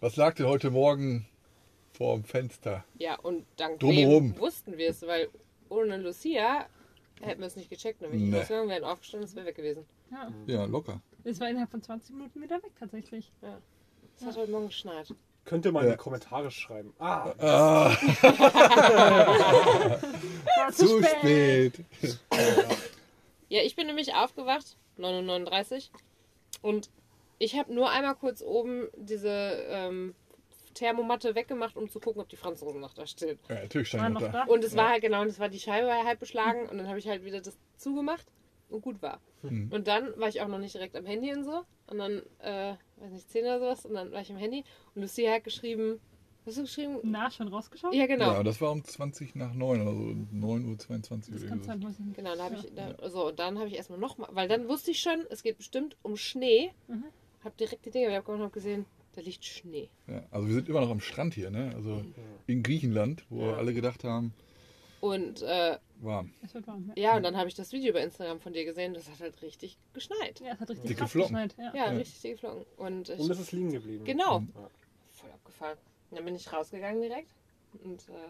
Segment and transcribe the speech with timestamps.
[0.00, 1.26] Was lag denn heute Morgen
[1.92, 2.84] vor dem Fenster?
[2.98, 4.34] Ja, und dank Drumherum.
[4.34, 5.28] wem wussten wir es, weil
[5.68, 6.66] ohne Lucia
[7.20, 8.02] hätten wir es nicht gecheckt.
[8.02, 8.38] Dann wäre ich Nee.
[8.38, 9.84] rausgegangen, wären aufgestanden, es wäre weg gewesen.
[10.10, 11.00] Ja, Ja, locker.
[11.24, 13.30] es war innerhalb von 20 Minuten wieder weg tatsächlich.
[13.42, 13.58] Ja.
[14.18, 15.14] Es hat heute Morgen geschneit.
[15.44, 15.96] Könnt ihr mal in Ja.
[15.96, 16.92] die Kommentare schreiben.
[16.98, 17.96] Ah, Ah,
[20.72, 21.80] zu spät.
[23.48, 26.00] Ja, ich bin nämlich aufgewacht, 9.39 Uhr.
[26.62, 26.90] Und
[27.38, 29.28] ich habe nur einmal kurz oben diese
[29.68, 30.14] ähm,
[30.74, 33.38] Thermomatte weggemacht, um zu gucken, ob die Franzosen noch da stehen.
[33.48, 34.28] Ja, natürlich War stand noch da?
[34.28, 34.44] da.
[34.44, 36.88] Und es war halt genau, und es war die Scheibe war halb beschlagen und dann
[36.88, 38.26] habe ich halt wieder das zugemacht
[38.70, 39.20] und gut war.
[39.42, 39.70] Mhm.
[39.70, 41.64] Und dann war ich auch noch nicht direkt am Handy und so.
[41.86, 43.84] Und dann, äh, weiß nicht, 10 oder sowas.
[43.84, 46.11] Und dann war ich am Handy und Lucia hat geschrieben, was
[46.46, 46.98] hast du geschrieben?
[47.02, 47.94] Na, schon rausgeschaut?
[47.94, 48.32] Ja, genau.
[48.32, 50.00] Ja, das war um 20 nach 9, also
[50.34, 51.38] 9.22 Uhr.
[51.38, 51.88] Das kann so.
[51.90, 52.12] sein.
[52.14, 54.90] Genau, da habe ich, da, so, und dann habe ich erstmal nochmal, weil dann wusste
[54.90, 56.70] ich schon, es geht bestimmt um Schnee.
[56.88, 57.04] Mhm.
[57.44, 59.88] Hab direkt die Dinge abgekommen und hab gesehen, da liegt Schnee.
[60.06, 61.72] Ja, also wir sind immer noch am Strand hier, ne?
[61.74, 62.02] Also
[62.46, 63.54] in Griechenland, wo Ja.
[63.56, 64.32] alle gedacht haben,
[65.00, 66.32] Und äh, warm.
[66.42, 66.92] Es wird warm.
[66.94, 69.18] Ja, ja, und dann habe ich das Video bei Instagram von dir gesehen, das hat
[69.20, 70.40] halt richtig geschneit.
[70.40, 71.56] ja es hat richtig Dicke geschneit.
[71.58, 71.72] Ja.
[71.74, 71.98] Ja, Ja.
[71.98, 72.64] richtig dick geflogen.
[72.76, 74.04] Und ich, und es ist liegen geblieben.
[74.04, 74.70] genau, Ja.
[75.10, 75.78] voll abgefallen.
[76.12, 77.30] Und dann bin ich rausgegangen direkt
[77.82, 78.28] und äh,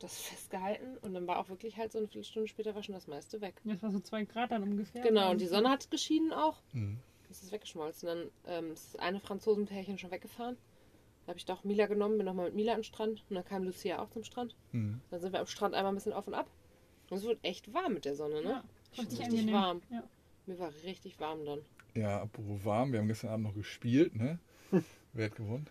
[0.00, 3.06] das festgehalten und dann war auch wirklich halt so eine Viertelstunde später war schon das
[3.06, 3.54] meiste weg.
[3.62, 5.00] Ja, es war so zwei Grad dann ungefähr.
[5.02, 6.60] Genau, und die Sonne hat geschienen auch.
[6.72, 6.98] Mhm.
[7.30, 8.08] Es ist weggeschmolzen.
[8.08, 10.56] Dann ähm, ist das eine Franzosenpärchen schon weggefahren.
[11.24, 13.22] Da habe ich doch Mila genommen, bin nochmal mit Mila an den Strand.
[13.30, 14.56] Und dann kam Lucia auch zum Strand.
[14.72, 15.00] Mhm.
[15.10, 16.50] Dann sind wir am Strand einmal ein bisschen auf und ab.
[17.10, 18.50] Und es wird echt warm mit der Sonne, ne?
[18.50, 18.64] Ja,
[18.98, 19.54] richtig richtig angenehm.
[19.54, 19.82] warm.
[19.90, 20.02] Ja.
[20.46, 21.60] Mir war richtig warm dann.
[21.94, 24.40] Ja, apropos warm, wir haben gestern Abend noch gespielt, ne?
[25.12, 25.68] Wer hat gewonnen?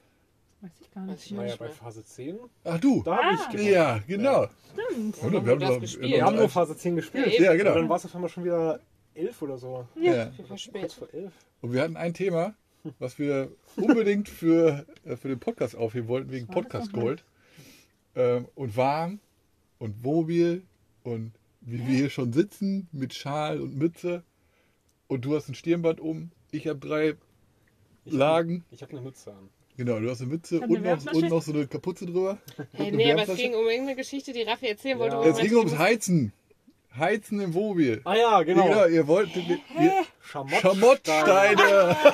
[0.62, 1.26] Weiß ich gar nicht.
[1.26, 1.70] ich Naja, nicht bei.
[1.70, 3.02] Phase 10, Ach du!
[3.04, 3.34] da habe Ah.
[3.34, 3.72] ich gewonnen.
[3.72, 4.48] Ja, genau.
[4.74, 5.24] Stimmt.
[5.24, 5.38] Oder?
[5.38, 6.12] haben Wir haben das gespielt?
[6.12, 7.28] Wir haben nur Phase 10 gespielt.
[7.40, 7.44] Ja.
[7.46, 7.90] Ja, Und dann genau.
[7.90, 8.80] war es auf einmal schon wieder
[9.14, 9.88] 11 oder so.
[9.96, 10.32] Ja.
[10.32, 10.92] Viel Kurz spät.
[10.94, 11.32] vor 11.
[11.62, 12.56] Und wir hatten ein Thema,
[13.00, 16.92] was wir unbedingt für, äh, für den Podcast aufheben wollten, wegen war Podcast?
[16.94, 17.24] Gold.
[18.16, 19.20] Ähm, und warm
[19.78, 20.64] und mobil
[21.04, 21.32] und
[21.62, 24.24] wie wir hier schon sitzen mit Schal und Mütze.
[25.08, 27.16] Und du hast ein Stirnband um, ich habe drei
[28.06, 28.64] Ich Lagen.
[28.68, 29.50] Hab, ich habe eine Mütze an.
[29.80, 32.38] Genau, du hast eine Mütze Ich und eine noch, und noch so eine Kapuze drüber.
[32.74, 35.16] Hey, nee, aber es ging um irgendeine Geschichte, die Raffi erzählen wollte.
[35.16, 35.24] Ja.
[35.24, 36.34] wo Es ich ging ums Heizen.
[36.98, 38.02] Heizen im Wohnmobil.
[38.04, 38.68] Ah ja, genau.
[38.68, 39.58] Genau, ihr wolltet ihr,
[40.22, 40.60] Schamott.
[40.60, 41.96] Schamottsteine.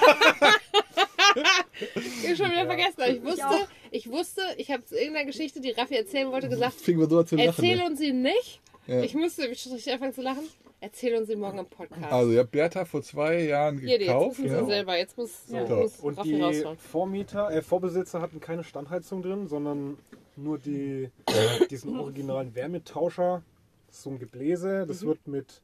[2.24, 2.66] Ich hab schon wieder Ja.
[2.66, 3.68] vergessen, aber ich wusste, auch.
[3.92, 7.28] ich wusste, ich habe zu irgendeiner Geschichte, die Raffi erzählen wollte, gesagt, Fing so an
[7.28, 7.48] zu lachen.
[7.50, 7.86] erzähl ne?
[7.86, 8.62] uns sie nicht.
[8.88, 9.02] Ja.
[9.02, 10.48] Ich musste mich richtig anfangen zu lachen.
[10.82, 12.12] Erzähl uns sie morgen im Podcast.
[12.12, 14.38] Also, ihr habt Bertha vor zwei Jahren Hier, jetzt gekauft.
[14.38, 14.66] wissen sie ja.
[14.66, 14.98] selber.
[14.98, 15.66] Jetzt muss, Ja.
[15.68, 16.78] muss Und Raffi die rausfahren.
[16.78, 19.98] Vormieter, äh, Vorbesitzer hatten keine Standheizung drin, sondern
[20.36, 21.10] nur die,
[21.72, 23.42] diesen originalen Wärmetauscher.
[23.88, 25.08] Das ist so ein Gebläse, das Mhm.
[25.08, 25.62] wird mit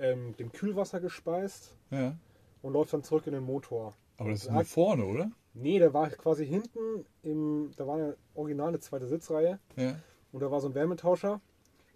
[0.00, 2.16] ähm, dem Kühlwasser gespeist Ja.
[2.62, 3.94] und läuft dann zurück in den Motor.
[4.16, 5.30] Aber das ist nur vorne, oder?
[5.54, 9.96] Nee, der war quasi hinten, im, da war eine original eine zweite Sitzreihe Ja.
[10.32, 11.40] und da war so ein Wärmetauscher.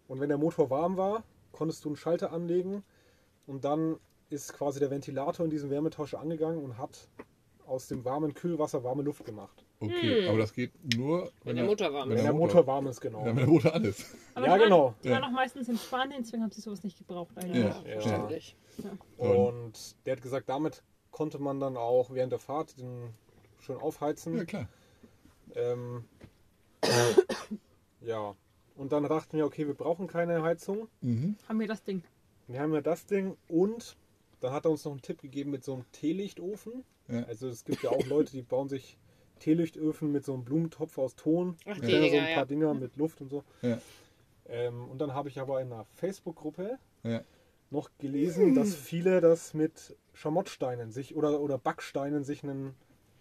[0.08, 2.82] Und wenn der Motor warm war, konntest du einen Schalter anlegen
[3.46, 3.96] und dann
[4.30, 7.08] ist quasi der Ventilator in diesem Wärmetauscher angegangen und hat
[7.66, 9.64] aus dem warmen Kühlwasser warme Luft gemacht.
[9.80, 10.28] Okay, Hm.
[10.30, 13.20] aber das geht nur, Wenn der Motor warm wenn Wenn der Motor warm ist, genau.
[13.20, 14.06] Ja, wenn der Motor an ist.
[14.34, 14.84] Aber Ja, die genau.
[14.86, 15.28] Waren, die waren Ja.
[15.28, 17.62] auch meistens in Spanien, deswegen haben sie sowas nicht gebraucht eigentlich.
[17.62, 17.82] Ja.
[17.86, 18.00] Ja.
[18.00, 18.56] Verständlich.
[19.16, 23.10] Und der hat gesagt, damit konnte man dann auch während der Fahrt den
[23.60, 24.36] schön aufheizen.
[24.36, 24.68] Ja, klar.
[25.54, 26.04] Ähm,
[28.00, 28.34] ja.
[28.76, 30.88] Und dann dachten wir, okay, wir brauchen keine Heizung.
[31.00, 31.36] Mhm.
[31.48, 32.02] Haben wir das Ding.
[32.48, 33.96] Wir haben ja das Ding und
[34.40, 36.84] dann hat er uns noch einen Tipp gegeben mit so einem Teelichtofen.
[37.08, 37.22] Ja.
[37.24, 38.96] Also es gibt ja auch Leute, die bauen sich
[39.38, 41.56] Teelichtöfen mit so einem Blumentopf aus Ton.
[41.66, 42.44] Ach, Ja, so ein paar ja.
[42.44, 43.44] Dinger mit Luft und so.
[43.62, 43.78] Ja.
[44.48, 47.22] Ähm, und dann habe ich aber in einer Facebook-Gruppe Ja.
[47.70, 52.74] noch gelesen, dass viele das mit Schamottsteinen sich oder, oder Backsteinen sich einen,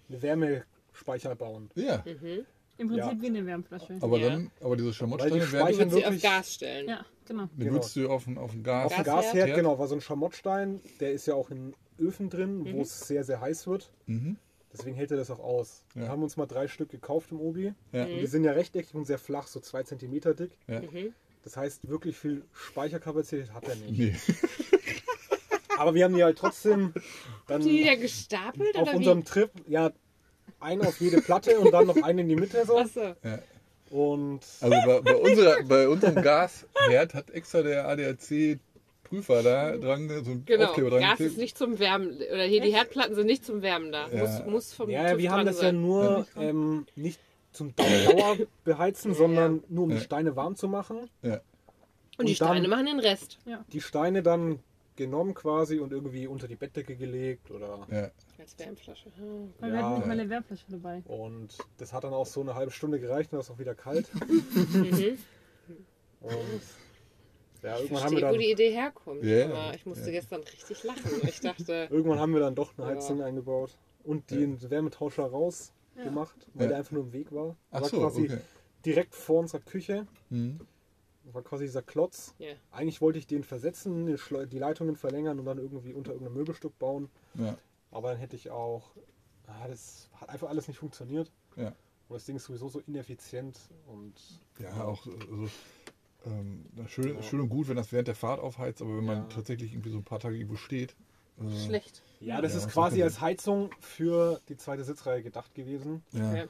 [0.10, 1.70] eine Wärmespeicher bauen.
[1.76, 2.46] Ja, Mhm.
[2.82, 3.22] Im Prinzip Ja.
[3.22, 3.98] wie eine Wärmflasche.
[4.02, 4.30] aber Ja.
[4.30, 6.90] dann, aber diese Weil Schamottsteine die werden, speichern- Ich würde sie auf wirklich- Gas stellen.
[6.90, 7.46] Ja, genau.
[7.56, 7.74] die Genau.
[7.74, 8.86] würdest du auf den, auf den Gas.
[8.88, 9.34] Auf dem Gasherd?
[9.34, 12.74] Gasherd, genau, war so ein Schamottstein, der ist ja auch in Öfen drin, Mhm.
[12.74, 13.92] wo es sehr, sehr heiß wird.
[14.08, 14.38] Mhm.
[14.74, 15.84] Deswegen hält er das auch aus.
[15.96, 16.02] Ja.
[16.04, 17.74] Wir haben uns mal drei Stück gekauft im Obi.
[17.92, 18.06] Ja.
[18.06, 20.58] Und die sind ja rechteckig und sehr flach, so zwei Zentimeter dick.
[20.68, 20.82] Ja.
[20.82, 21.14] Mhm.
[21.44, 23.92] Das heißt, wirklich viel Speicherkapazität hat er nicht.
[23.98, 24.16] Nee.
[25.78, 26.94] Aber wir haben die halt trotzdem
[27.48, 29.24] dann Die ja gestapelt auf oder unserem wie?
[29.24, 29.92] Trip, ja,
[30.62, 32.78] einen auf jede Platte und dann noch einen in die Mitte so.
[32.78, 33.16] Achso.
[33.90, 40.32] Und Also bei, bei, unserer, bei unserem Gasherd hat extra der ADAC-Prüfer da dran so
[40.32, 40.66] einen Genau.
[40.68, 42.16] Aufkleber dran Gas ist nicht zum Wärmen.
[42.16, 44.08] Oder hier die Herdplatten sind nicht zum Wärmen da.
[44.10, 44.20] Ja.
[44.22, 45.82] Muss, muss vom ja, TÜV wir haben das ja sein.
[45.82, 47.20] nur ähm, nicht
[47.52, 50.02] zum Dauer beheizen, sondern nur um die Ja.
[50.02, 51.00] Steine warm zu machen.
[51.00, 51.30] Und die
[52.18, 53.40] und dann- Steine machen den Rest.
[53.74, 54.60] Die Steine dann
[55.06, 58.12] genommen quasi und irgendwie unter die Bettdecke gelegt oder Ja.
[58.40, 59.10] Als Wärmflasche.
[59.18, 59.54] Hm.
[59.60, 59.86] Weil wir Ja.
[59.86, 61.02] hatten nicht mal eine Wärmflasche dabei.
[61.06, 63.76] und das hat dann auch so eine halbe Stunde gereicht und dann ist auch wieder
[63.76, 64.10] kalt.
[64.28, 65.18] Mhm.
[66.22, 66.32] Und
[67.64, 69.24] ja, Ich irgendwann haben wir verstehe, wo dann die Idee herkommt.
[69.24, 70.12] Ja, aber ich musste ja.
[70.20, 71.12] gestern richtig lachen.
[71.28, 72.96] Ich dachte, irgendwann haben wir dann doch eine Ja.
[72.96, 76.04] Heizung eingebaut und den Wärmetauscher raus Ja.
[76.04, 76.68] gemacht, weil Ja.
[76.70, 77.56] der einfach nur im Weg war.
[77.72, 78.38] Ach war so, quasi okay.
[78.86, 80.06] direkt vor unserer Küche.
[80.30, 80.60] Mhm.
[81.34, 82.34] War quasi dieser Klotz.
[82.40, 82.54] ja.
[82.72, 87.10] Eigentlich wollte ich den versetzen, die Leitungen verlängern und dann irgendwie unter irgendeinem Möbelstück bauen.
[87.36, 87.58] Ja.
[87.92, 88.92] Aber dann hätte ich auch.
[89.48, 91.32] Ah, das hat einfach alles nicht funktioniert.
[91.58, 91.68] Ja.
[92.08, 93.58] Und das Ding ist sowieso so ineffizient
[93.88, 94.14] und
[94.60, 95.50] Ja, auch also,
[96.26, 97.22] ähm, schön, Ja.
[97.22, 99.98] schön und gut, wenn das während der Fahrt aufheizt, aber wenn man tatsächlich irgendwie so
[99.98, 100.96] ein paar Tage irgendwo steht.
[101.40, 102.02] Äh, schlecht.
[102.20, 106.04] Ja, das Ja, ist quasi als Heizung für die zweite Sitzreihe gedacht gewesen.
[106.12, 106.46] Ja.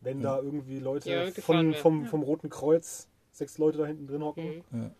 [0.00, 0.36] Wenn Ja.
[0.36, 2.08] da irgendwie Leute von, vom, Ja.
[2.08, 3.07] vom Roten Kreuz,
[3.38, 4.82] sechs Leute da hinten drin hocken, Mhm.
[4.82, 4.90] Ja.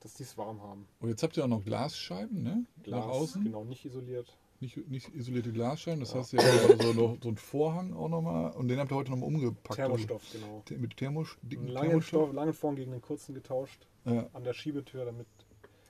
[0.00, 0.86] dass die es warm haben.
[1.00, 2.64] Und jetzt habt ihr auch noch Glasscheiben, ne?
[2.86, 3.42] Nach außen.
[3.44, 4.36] genau, nicht isoliert.
[4.60, 6.00] Nicht, nicht isolierte Glasscheiben.
[6.00, 6.20] Das Ja.
[6.20, 8.52] heißt, ihr habt so, noch, so einen Vorhang auch nochmal.
[8.52, 9.76] Und den habt ihr heute nochmal umgepackt.
[9.76, 10.62] Thermostoff, genau.
[10.68, 12.22] Also, mit Thermos, dicken langen, Thermostoff.
[12.26, 13.86] Stoff, langen Vorn gegen einen kurzen getauscht.
[14.04, 14.28] Ja.
[14.32, 15.26] An der Schiebetür, damit.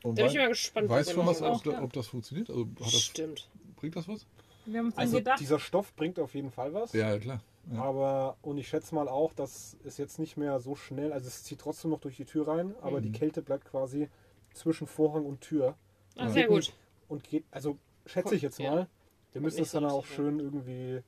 [0.03, 0.89] Und Da bin ich mal gespannt.
[0.89, 1.83] weißt du was ob, da, ja.
[1.83, 2.51] ob das funktioniert?
[2.51, 3.49] Also hat das, Stimmt.
[3.77, 4.27] bringt das was?
[4.67, 6.93] Wir haben uns dann Also gedacht, dieser Stoff bringt auf jeden Fall was.
[6.95, 7.43] Ja, klar.
[7.73, 7.83] Ja.
[7.83, 11.45] Aber, und ich schätze mal auch, dass es jetzt nicht mehr so schnell, also es
[11.45, 13.05] zieht trotzdem noch durch die Tür rein, aber Mhm.
[13.05, 14.09] die Kälte bleibt quasi
[14.53, 15.75] zwischen Vorhang und Tür.
[16.17, 16.29] Ah, Ja.
[16.31, 16.73] sehr gut.
[17.09, 18.71] Und geht, also schätze ich jetzt Ja.
[18.71, 18.89] mal,
[19.33, 21.03] wir müssen es dann auch schön irgendwie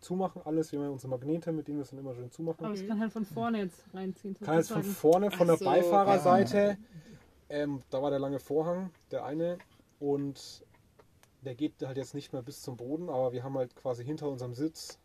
[0.00, 0.72] zumachen, alles.
[0.72, 2.64] Wir haben ja unsere Magnete, mit denen wir es dann immer schön zumachen.
[2.64, 4.34] aber es kann halt von vorne jetzt reinziehen.
[4.40, 5.00] Kann jetzt von sozusagen.
[5.00, 6.76] vorne, von Ach der so, Beifahrerseite,
[7.48, 9.58] ähm, da war der lange Vorhang, der eine,
[9.98, 10.64] und
[11.42, 14.28] der geht halt jetzt nicht mehr bis zum Boden, aber wir haben halt quasi hinter
[14.28, 14.98] unserem Sitz,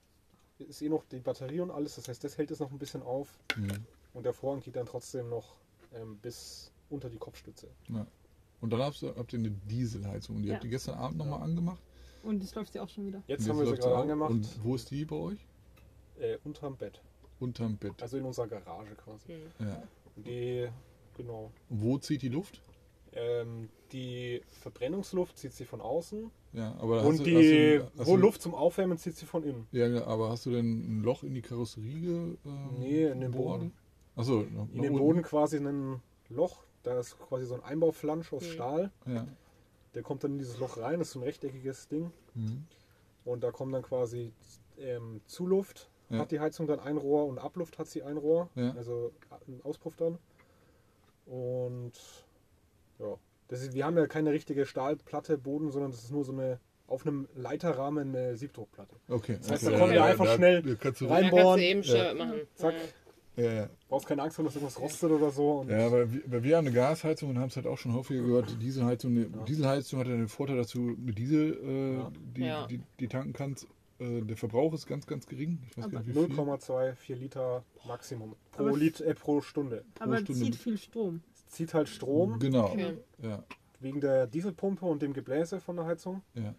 [0.60, 3.02] ist eh noch die Batterie und alles, das heißt, das hält es noch ein bisschen
[3.04, 3.86] auf Mhm.
[4.14, 5.56] und der Vorhang geht dann trotzdem noch
[5.94, 7.68] ähm, bis unter die Kopfstütze.
[8.62, 10.38] Und dann habt ihr, habt ihr eine Dieselheizung.
[10.38, 10.56] Und die Ja.
[10.56, 11.82] habt ihr gestern Abend nochmal angemacht.
[12.24, 13.22] Und das läuft ja auch schon wieder.
[13.28, 15.46] Jetzt Und haben wir sie gerade angemacht, Und wo ist die bei euch?
[16.20, 17.02] äh, unterm Bett,
[17.40, 18.02] Unterm Bett.
[18.02, 19.34] also in unserer Garage quasi.
[19.60, 19.66] Mhm.
[19.68, 19.84] Ja.
[20.18, 20.70] Die,
[21.18, 22.62] genau, Und wo zieht die Luft?
[23.16, 28.08] Ähm, die Verbrennungsluft zieht sie von außen Ja, aber und du, die, hast du, hast
[28.10, 29.68] wo du, Luft zum Aufwärmen zieht sie von innen.
[29.72, 33.60] Ja, aber hast du denn ein Loch in die Karosserie ähm, Nee, in den gebohrt?
[33.62, 33.74] Boden.
[34.16, 34.42] Achso,
[34.74, 38.48] In den Boden quasi ein Loch, da ist quasi so ein Einbauflansch aus Mhm.
[38.52, 38.92] Stahl.
[39.06, 39.28] Ja.
[39.94, 42.12] Der kommt dann in dieses Loch rein, das ist so ein rechteckiges Ding.
[42.34, 42.66] Mhm.
[43.24, 44.32] Und da kommt dann quasi
[44.80, 46.20] ähm, Zuluft, Ja.
[46.20, 48.50] hat die Heizung dann ein Rohr und Abluft hat sie ein Rohr.
[48.56, 48.72] Ja.
[48.76, 49.12] Also
[49.48, 50.18] ein Auspuff dann.
[51.26, 51.94] Und
[53.00, 53.16] ja,
[53.48, 56.60] das ist, wir haben ja keine richtige Stahlplatte, Boden, sondern das ist nur so eine
[56.88, 58.96] auf einem Leiterrahmen eine Siebdruckplatte.
[59.10, 59.38] Okay.
[59.42, 59.74] Das heißt, okay.
[59.74, 61.24] da kommen wir einfach schnell da kannst du, rein.
[61.24, 61.60] Da kannst Reinbohren.
[61.60, 61.86] du eben Ja.
[61.88, 62.34] schnell machen.
[62.54, 62.74] Zack.
[63.38, 63.70] ja, ja.
[63.90, 65.52] Brauchst keine Angst haben, dass irgendwas rostet oder so.
[65.62, 67.94] Und Ja, weil wir, weil wir haben eine Gasheizung und haben es halt auch schon
[67.96, 69.44] häufiger gehört, die Dieselheizung, die Ja.
[69.48, 72.12] Dieselheizung hat ja den Vorteil, dass du mit Diesel äh, Ja.
[72.36, 72.68] die, Ja.
[72.68, 73.66] Die, die tanken kannst.
[73.98, 75.58] Äh, der Verbrauch ist ganz, ganz gering.
[75.72, 76.36] Ich weiß gar Aber nicht, wie viel.
[76.36, 79.86] 0,24 Liter Maximum pro, Aber- Lit, äh, pro Stunde.
[80.00, 81.22] Aber es Stunde zieht viel Strom.
[81.48, 82.66] Zieht halt Strom Genau.
[82.72, 82.98] Okay.
[83.22, 83.44] Ja,
[83.80, 86.22] wegen der Dieselpumpe und dem Gebläse von der Heizung.
[86.34, 86.54] ja.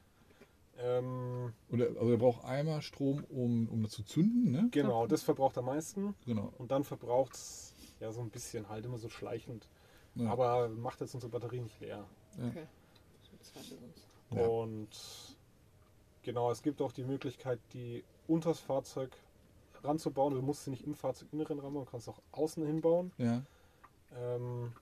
[0.79, 4.69] Ähm, Und er, also er braucht einmal Strom, um, um das zu zünden, ne?
[4.71, 6.15] genau, das verbraucht am meisten.
[6.27, 6.53] Genau.
[6.59, 9.69] Und dann verbraucht es ja so ein bisschen, halt immer so schleichend.
[10.17, 10.31] Ja.
[10.31, 12.05] Aber macht jetzt unsere Batterie nicht leer.
[12.51, 12.67] Okay.
[14.35, 14.47] Ja.
[14.47, 14.89] Und
[16.23, 19.11] genau, es gibt auch die Möglichkeit, die unters Fahrzeug
[19.83, 20.35] ranzubauen.
[20.35, 23.13] Du musst sie nicht im Fahrzeuginneren ranbauen, du kannst auch außen hinbauen.
[23.19, 23.43] Ja.
[24.19, 24.73] Ähm,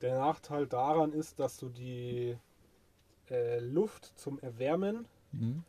[0.00, 2.36] der Nachteil daran ist, dass du die
[3.30, 5.62] äh, Luft zum Erwärmen Mhm.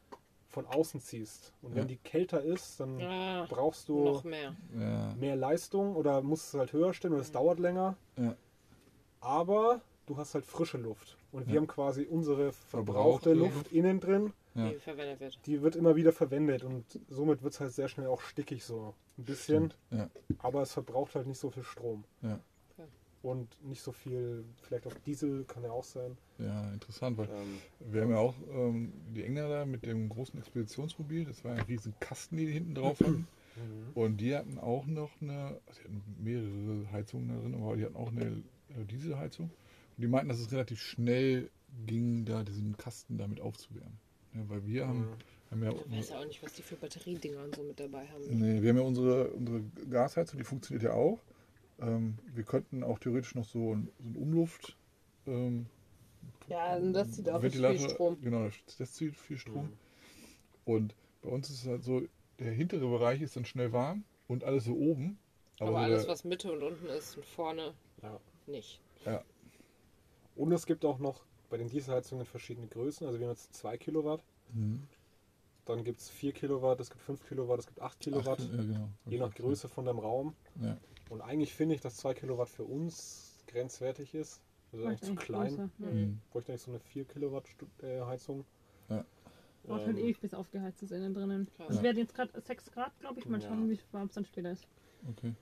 [0.50, 1.54] von außen ziehst.
[1.62, 1.78] Und Ja.
[1.82, 4.56] wenn die kälter ist, dann Ah, brauchst du noch mehr.
[4.78, 5.14] Ja.
[5.16, 7.96] mehr Leistung oder musst es halt höher stellen oder es dauert länger.
[8.18, 8.36] Ja.
[9.22, 11.18] Aber du hast halt frische Luft.
[11.32, 13.56] Und wir haben quasi unsere Verbrauchte verbrauchte Luft.
[13.56, 14.34] Luft innen drin.
[14.56, 14.70] Ja.
[14.70, 15.40] Die verwendet wird.
[15.46, 18.94] Die wird immer wieder verwendet und somit wird es halt sehr schnell auch stickig so.
[19.18, 19.74] Ein bisschen.
[19.92, 20.10] Ja.
[20.40, 22.04] Aber es verbraucht halt nicht so viel Strom.
[22.22, 22.40] Ja.
[23.24, 26.18] Und nicht so viel, vielleicht auch Diesel kann ja auch sein.
[26.40, 31.24] ja, interessant, weil Ähm, wir haben ja auch ähm, die Engländer mit dem großen Expeditionsmobil,
[31.24, 33.26] das war ein riesen Kasten, die die hinten drauf hatten.
[33.56, 33.92] mhm.
[33.96, 37.86] Und die hatten auch noch eine, also die hatten mehrere Heizungen da drin, aber die
[37.86, 39.46] hatten auch eine äh, Dieselheizung.
[39.46, 41.50] Und die meinten, dass es relativ schnell
[41.86, 44.00] ging, da diesen Kasten damit aufzuwärmen.
[44.34, 45.08] Ja, weil wir haben,
[45.52, 48.08] haben ja, Ich weiß ja auch nicht, was die für Batteriedinger und so mit dabei
[48.08, 48.24] haben.
[48.30, 51.20] nee, wir haben ja unsere, unsere Gasheizung, die funktioniert ja auch.
[51.80, 54.78] Ähm, wir könnten auch theoretisch noch so ein, so ein Umluft
[55.28, 55.66] ähm,
[56.48, 58.22] Ja, und das zieht auch viel Strom.
[58.22, 59.66] Genau, das, zieht viel Strom.
[59.66, 59.78] Mhm.
[60.66, 62.04] Und bei uns ist es halt so,
[62.40, 65.18] der hintere Bereich ist dann schnell warm und alles so oben.
[65.60, 68.20] Aber, so alles, der, was Mitte und unten ist und vorne Ja.
[68.48, 68.82] nicht.
[70.36, 73.06] Und es gibt auch noch bei den Dieselheizungen verschiedene Größen.
[73.06, 74.88] Also wir haben jetzt 2 Kilowatt, Mhm.
[75.66, 78.64] dann gibt es 4 Kilowatt, es gibt 5 Kilowatt, es gibt 8 Kilowatt, Ach, ja,
[78.64, 78.90] genau.
[79.06, 80.34] je nach Größe von deinem Raum.
[80.60, 80.76] Ja.
[81.12, 84.42] Und eigentlich finde ich, dass 2 Kilowatt für uns grenzwertig ist.
[84.72, 85.50] Also eigentlich zu klein.
[85.50, 85.70] größer.
[85.78, 85.86] Ja.
[85.92, 86.22] Mhm.
[86.32, 87.46] Bräuchte eigentlich so eine 4 Kilowatt
[87.84, 88.46] äh, Heizung.
[88.90, 89.06] Ja.
[89.62, 91.48] Braucht halt Ähm, ewig, bis aufgeheizt ist innen drinnen.
[91.56, 91.76] Krass.
[91.76, 93.28] Es werden jetzt gerade 6 Grad, glaube ich.
[93.28, 93.48] Mal Ja.
[93.50, 94.66] schauen, wie warm es dann später ist.
[95.08, 95.36] Okay.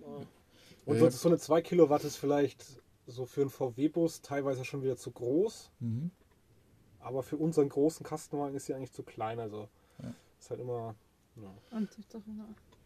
[0.86, 2.66] Und Ja, so, so eine 2 Kilowatt ist vielleicht
[3.12, 5.70] so für einen VW-Bus teilweise schon wieder zu groß.
[5.80, 6.12] Mhm.
[7.00, 9.40] Aber für unseren großen Kastenwagen ist sie eigentlich zu klein.
[9.40, 9.68] Also
[10.02, 10.14] Ja.
[10.40, 10.96] ist halt immer
[11.36, 11.52] ja.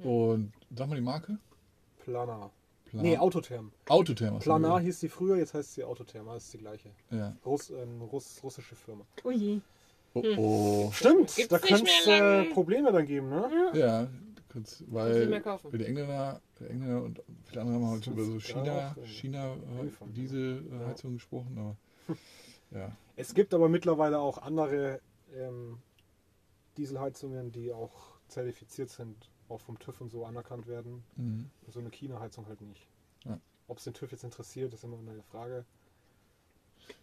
[0.04, 1.38] Und sag mal die Marke?
[2.00, 2.52] Planar.
[2.86, 3.72] Plan Nee, Autotherm.
[3.90, 4.38] Autotherm.
[4.40, 6.28] Planar hieß sie früher, jetzt heißt sie Autotherm.
[6.28, 6.92] Das ist die gleiche.
[7.10, 7.36] Ja.
[7.46, 9.06] Russ, äh, eine Russ, russische Firma.
[9.24, 9.60] Oh je.
[10.14, 10.38] Oh, Hm.
[10.40, 10.92] oh.
[10.94, 12.46] Stimmt, Gibt's da könnte es äh.
[12.54, 13.50] Probleme dann geben, ne?
[13.74, 13.78] Ja.
[14.04, 14.08] Ja,
[14.88, 18.96] weil für die Engländer, die Engländer und viele andere haben heute über so Ja, China,
[18.98, 20.14] äh, China äh, angefangen.
[20.14, 21.78] Dieselheizung gesprochen, aber
[22.72, 22.92] ja.
[23.16, 25.02] Es gibt aber mittlerweile auch andere
[25.34, 25.80] ähm,
[26.78, 31.04] Dieselheizungen, die auch zertifiziert sind, auch vom TÜV und so anerkannt werden.
[31.16, 31.50] Mhm.
[31.70, 32.88] So eine China-Heizung halt nicht.
[33.24, 33.40] Ja.
[33.68, 35.66] Ob es den TÜV jetzt interessiert, ist immer eine Frage.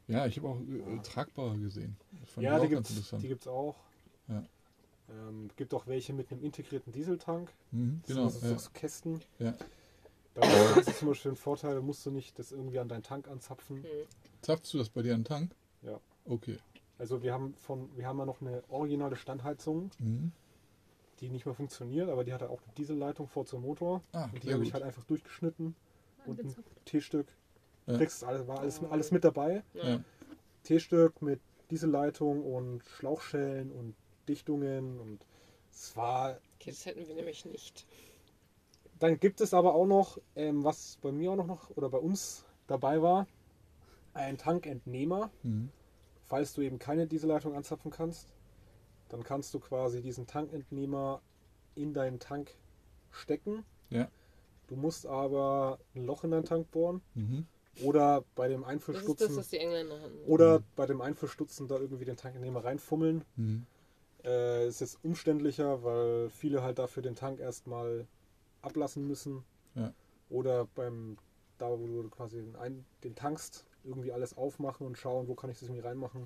[0.07, 1.97] Ja, ich habe auch äh, tragbare gesehen.
[2.37, 3.77] Ja, die die gibt's auch.
[4.29, 4.45] Ja.
[5.11, 7.53] Ähm, gibt auch welche mit einem integrierten Dieseltank.
[7.71, 8.29] Mhm, Das genau.
[8.29, 8.59] sind so, Ja.
[8.59, 9.21] so Kästen.
[9.39, 9.55] Ja.
[10.35, 10.43] Da
[10.77, 13.29] hast du zum Beispiel den Vorteil, da musst du nicht das irgendwie an deinen Tank
[13.29, 13.79] anzapfen.
[13.83, 13.85] Hm.
[14.41, 15.55] Zapfst du das bei dir an den Tank?
[15.83, 16.01] Ja.
[16.25, 16.57] Okay.
[16.99, 20.33] Also wir haben von, wir haben ja noch eine originale Standheizung, Mhm.
[21.21, 24.01] die nicht mehr funktioniert, aber die hat halt auch eine Dieselleitung vor zum Motor.
[24.13, 25.75] Ah, Und die habe ich halt einfach durchgeschnitten.
[26.25, 26.55] Und ein.
[26.87, 27.27] T-Stück.
[27.87, 27.97] Ja.
[27.99, 29.65] Kriegst alles, war alles, alles mit dabei.
[29.75, 30.01] Ja.
[30.63, 31.41] T-Stück mit
[31.71, 33.95] Dieselleitung und Schlauchschellen und
[34.29, 35.27] Dichtungen und
[35.71, 36.39] es war.
[36.61, 37.87] Okay, das hätten wir nämlich nicht.
[38.99, 42.45] Dann gibt es aber auch noch, ähm, was bei mir auch noch, oder bei uns
[42.69, 43.27] dabei war,
[44.15, 45.31] ein Tankentnehmer.
[45.43, 45.71] Mhm.
[46.27, 48.33] Falls du eben keine Dieselleitung anzapfen kannst,
[49.09, 51.21] dann kannst du quasi diesen Tankentnehmer
[51.75, 52.55] in deinen Tank
[53.11, 53.65] stecken.
[53.91, 54.09] Ja.
[54.69, 57.47] Du musst aber ein Loch in deinen Tank bohren Mhm.
[57.83, 60.19] oder bei dem Das ist das, Einfüllstutzen was die Engländer hatten.
[60.27, 63.25] oder bei dem Einfüllstutzen da irgendwie den Tankentnehmer reinfummeln.
[63.37, 63.67] Mhm.
[64.25, 68.07] Äh, ist jetzt umständlicher, weil viele halt dafür den Tank erstmal
[68.63, 69.43] ablassen müssen.
[69.75, 69.93] Ja.
[70.31, 71.17] Oder beim,
[71.59, 75.51] da wo du quasi den, ein, den tankst, irgendwie alles aufmachen und schauen, wo kann
[75.51, 76.25] ich das irgendwie reinmachen.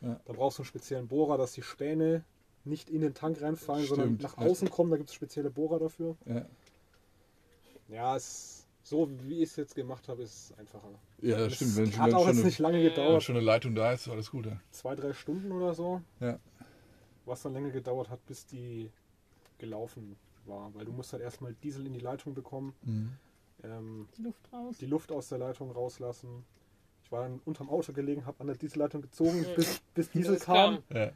[0.00, 0.16] Hm.
[0.24, 2.24] Da brauchst du einen speziellen Bohrer, dass die Späne
[2.64, 4.46] nicht in den Tank reinfallen, sondern Stimmt, nach ja.
[4.46, 4.90] außen kommen.
[4.90, 6.16] Da gibt es spezielle Bohrer dafür.
[6.26, 6.44] Ja.
[7.88, 10.88] Ja, es, so wie ich es jetzt gemacht habe, ist es einfacher.
[11.22, 11.76] ja, das Es stimmt.
[11.76, 12.84] Wenn schon, hat dann auch schon, jetzt eine, nicht lange Ja.
[12.84, 13.22] wenn gedauert.
[13.22, 14.46] schon eine Leitung da ist, ist alles gut.
[14.46, 14.60] Ja.
[14.70, 16.02] Zwei, drei Stunden oder so.
[16.20, 16.38] Ja.
[17.26, 18.90] Was dann länger gedauert hat, bis die
[19.58, 20.16] gelaufen
[20.46, 20.72] war.
[20.74, 23.12] Weil du musst halt erstmal Diesel in die Leitung bekommen, Mhm.
[23.64, 24.78] ähm, Die Luft raus.
[24.78, 26.44] die Luft aus der Leitung rauslassen.
[27.04, 29.54] Ich war dann unterm Auto gelegen, habe an der Dieselleitung gezogen, Mhm.
[29.56, 30.82] bis, bis Diesel Das kam.
[30.92, 31.10] Ja.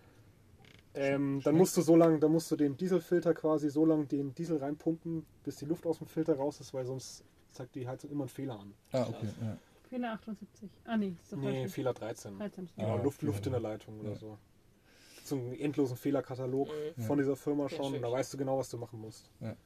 [0.95, 4.35] Ähm, dann musst du so lang, dann musst du den Dieselfilter quasi so lang den
[4.35, 8.11] Diesel reinpumpen, bis die Luft aus dem Filter raus ist, weil sonst zeigt die Heizung
[8.11, 8.75] immer einen Fehler an.
[8.91, 9.29] Ah, okay.
[9.41, 9.57] Ja.
[9.89, 10.69] Fehler 78.
[10.85, 11.69] Ah, nee, Nee.
[11.69, 12.37] Fehler 13.
[12.39, 12.69] 13.
[12.77, 13.23] Genau, Ah, Luft.
[13.23, 14.17] Luft in der Leitung oder Ja.
[14.17, 14.39] so.
[15.31, 17.03] So einen endlosen Fehlerkatalog Mhm.
[17.03, 17.79] von dieser Firma schon.
[17.79, 18.03] Natürlich.
[18.03, 19.31] Da weißt du genau, was du machen musst.
[19.41, 19.57] Ja.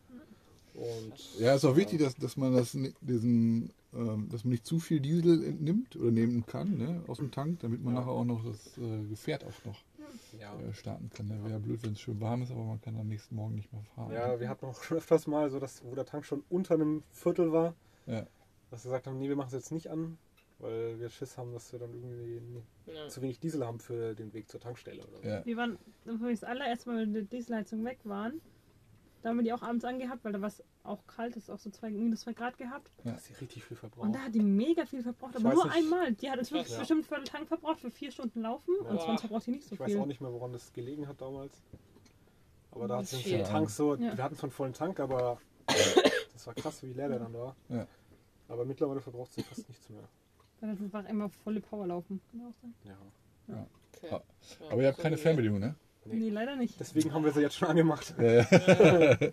[0.74, 4.80] Und Ja, ist auch wichtig, dass, dass man das diesen, ähm, dass man nicht zu
[4.80, 8.00] viel Diesel entnimmt oder nehmen kann, ne, aus dem Tank, damit man Ja.
[8.00, 9.78] nachher auch noch das äh, Gefährt auch noch
[10.40, 10.52] ja.
[10.60, 11.28] äh, starten kann.
[11.28, 11.38] Ne?
[11.44, 13.82] Wäre blöd, wenn es schön warm ist, aber man kann am nächsten Morgen nicht mehr
[13.94, 14.12] fahren.
[14.12, 17.04] Ja, wir hatten auch schon öfters mal so, dass, wo der Tank schon unter einem
[17.12, 17.74] Viertel war,
[18.06, 18.26] Ja.
[18.70, 20.18] dass wir gesagt haben, nee, wir machen es jetzt nicht an,
[20.58, 22.40] weil wir Schiss haben, dass wir dann irgendwie
[22.86, 23.08] Ja.
[23.08, 25.28] zu wenig Diesel haben für den Weg zur Tankstelle oder so.
[25.28, 25.44] Ja.
[25.44, 28.40] Wir waren, wo wir das allererste Mal mit der Dieselheizung weg waren,
[29.22, 31.50] da haben wir die auch abends angehabt, weil da war es auch kalt, es ist
[31.50, 32.90] auch so zwei, minus 2 Grad gehabt.
[33.04, 34.04] Da ist die richtig viel verbraucht.
[34.06, 35.76] Und da hat die mega viel verbraucht, Ich aber weiß nur nicht.
[35.76, 36.12] einmal.
[36.12, 36.78] Die hat uns wirklich Ja.
[36.80, 39.00] bestimmt Viertel Tank verbraucht für vier Stunden Laufen und Boah.
[39.00, 39.98] sonst verbraucht die nicht so ich weiß viel.
[40.00, 41.62] auch nicht mehr, woran das gelegen hat damals.
[42.70, 43.42] Aber da hat der viel.
[43.44, 44.14] Tank so, Ja.
[44.16, 45.40] wir hatten zwar einen vollen Tank, aber
[46.34, 47.56] das war krass, wie leer der dann war.
[47.70, 47.86] Ja.
[48.48, 50.06] Aber mittlerweile verbraucht sie fast nichts mehr.
[50.66, 52.20] Das war immer volle Power laufen.
[52.30, 52.74] Kann auch sein.
[52.84, 52.96] Ja.
[53.96, 54.08] Okay.
[54.10, 54.22] Ah,
[54.60, 55.74] Ja, Aber ihr habt keine Fernbedienung, ne?
[56.06, 56.16] Nee.
[56.16, 56.78] Nee, leider nicht.
[56.78, 58.14] Deswegen haben wir sie jetzt schon angemacht.
[58.18, 58.44] Ja, ja.
[59.16, 59.32] Klick,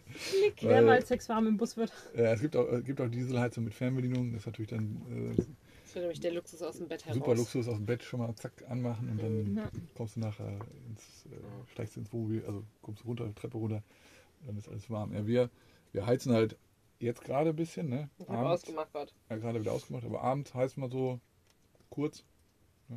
[0.61, 1.91] Weil- wer mal sechs warm im Bus wird.
[2.15, 4.31] Ja, es gibt auch, äh, gibt auch Dieselheizung mit Fernbedienung.
[4.31, 5.47] Das ist natürlich dann äh, Das
[5.95, 7.17] wird nämlich der Luxus aus dem Bett heraus.
[7.17, 9.69] super Luxus aus dem Bett schon mal zack anmachen und dann Ja.
[9.95, 10.47] kommst du nachher
[10.87, 13.83] ins, äh, steigst ins Wohnmobil, also kommst runter, Treppe runter,
[14.45, 15.13] dann ist alles warm.
[15.13, 15.49] Ja, wir,
[15.91, 16.55] wir heizen halt
[17.01, 18.09] jetzt gerade ein bisschen, ne?
[18.19, 19.11] Ich habe ausgemacht gerade.
[19.29, 21.19] ja, gerade wieder ausgemacht, aber abends heizen wir so
[21.89, 22.23] kurz.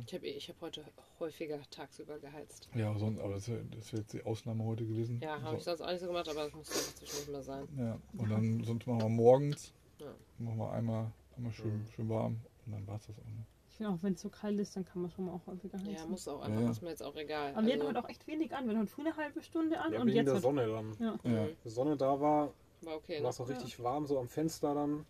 [0.07, 0.83] Ich habe ich hab heute
[1.21, 2.67] häufiger tagsüber geheizt.
[2.75, 5.21] Ja, sonst, aber das, das wäre jetzt die Ausnahme heute gewesen.
[5.21, 7.43] Ja, habe ich so, sonst auch nicht so gemacht, aber das muss einfach zwischendurch mal
[7.43, 7.67] sein.
[7.77, 10.13] ja, und dann sonst machen wir morgens, Ja.
[10.39, 11.87] machen wir einmal, einmal schön, Mhm.
[11.95, 13.23] schön warm und dann war es das auch.
[13.23, 13.45] Ne?
[13.69, 15.77] Ich finde auch, wenn es so kalt ist, dann kann man schon mal auch häufiger
[15.77, 15.93] heizen.
[15.93, 16.69] Ja, muss auch einfach, ja.
[16.71, 17.53] ist mir jetzt auch egal.
[17.55, 18.67] Aber wir hatten Also, heute auch echt wenig an.
[18.69, 20.93] Wir hatten früh eine halbe Stunde an Ja, und wegen jetzt der Sonne dann.
[20.99, 21.19] Ja.
[21.23, 21.43] Ja.
[21.45, 21.55] Mhm.
[21.63, 22.53] Die Sonne da war,
[22.85, 23.15] war okay.
[23.15, 23.29] war Ne?
[23.29, 25.05] es auch richtig warm, so am Fenster dann.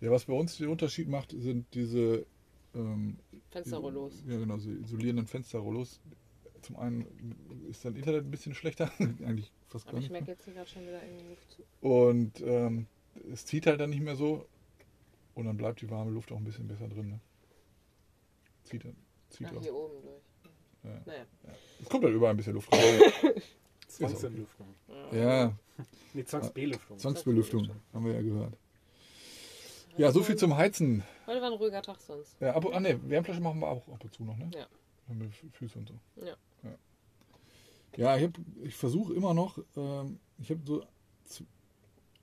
[0.00, 2.26] ja, was bei uns den Unterschied macht, sind diese
[2.74, 3.18] ähm,
[3.50, 4.22] Fensterrollos.
[4.26, 6.00] Ja, genau, so isolierenden Fensterrollos.
[6.62, 7.06] Zum einen
[7.70, 10.12] ist dann Internet ein bisschen schlechter, eigentlich fast Aber gar ich nicht.
[10.12, 10.34] merke Mehr.
[10.34, 11.62] jetzt hier gerade schon wieder irgendwie Luft zu.
[11.80, 12.86] Und ähm,
[13.32, 14.46] es zieht halt dann nicht mehr so
[15.34, 17.08] und dann bleibt die warme Luft auch ein bisschen besser drin.
[17.10, 17.20] Ne?
[18.64, 18.96] Zieht, dann-
[19.30, 19.62] zieht Ach, auch.
[19.62, 20.22] hier oben durch.
[20.84, 21.00] Ja.
[21.06, 21.26] Naja.
[21.80, 23.00] Es kommt halt überall ein bisschen Luft rein.
[23.88, 24.68] Zwangsentlüftung.
[25.12, 25.56] ja,
[26.14, 26.98] Nee, Zwangsbelüftung.
[26.98, 28.54] Zwangsbelüftung, haben wir ja gehört.
[29.96, 31.02] Ja, so viel zum Heizen.
[31.26, 32.36] Heute war ein ruhiger Tag sonst.
[32.40, 34.50] Ja, ab, ah, ne, Wärmflasche machen wir auch ab und zu noch, ne?
[34.54, 34.66] Ja.
[35.12, 35.94] Mit Fü- Füße und so.
[36.24, 36.36] Ja.
[36.62, 36.70] Ja,
[37.96, 40.84] ja ich, hab- ich versuche immer noch, ähm, ich habe so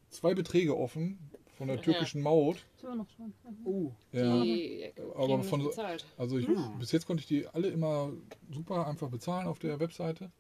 [0.10, 1.20] zwei Beträge offen
[1.58, 2.58] von der türkischen Maut.
[2.79, 3.34] sind wir noch schon.
[3.65, 4.41] Uh, Ja.
[4.41, 6.06] Die äh, Aber von so- bezahlt.
[6.17, 6.79] Also ich, Hm.
[6.79, 8.12] bis jetzt konnte ich die alle immer
[8.51, 10.32] super einfach bezahlen auf der Webseite.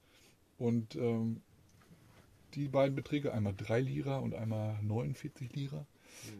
[0.57, 1.41] Und ähm,
[2.53, 5.85] die beiden Beträge, einmal 3 Lira und einmal 49 Lira.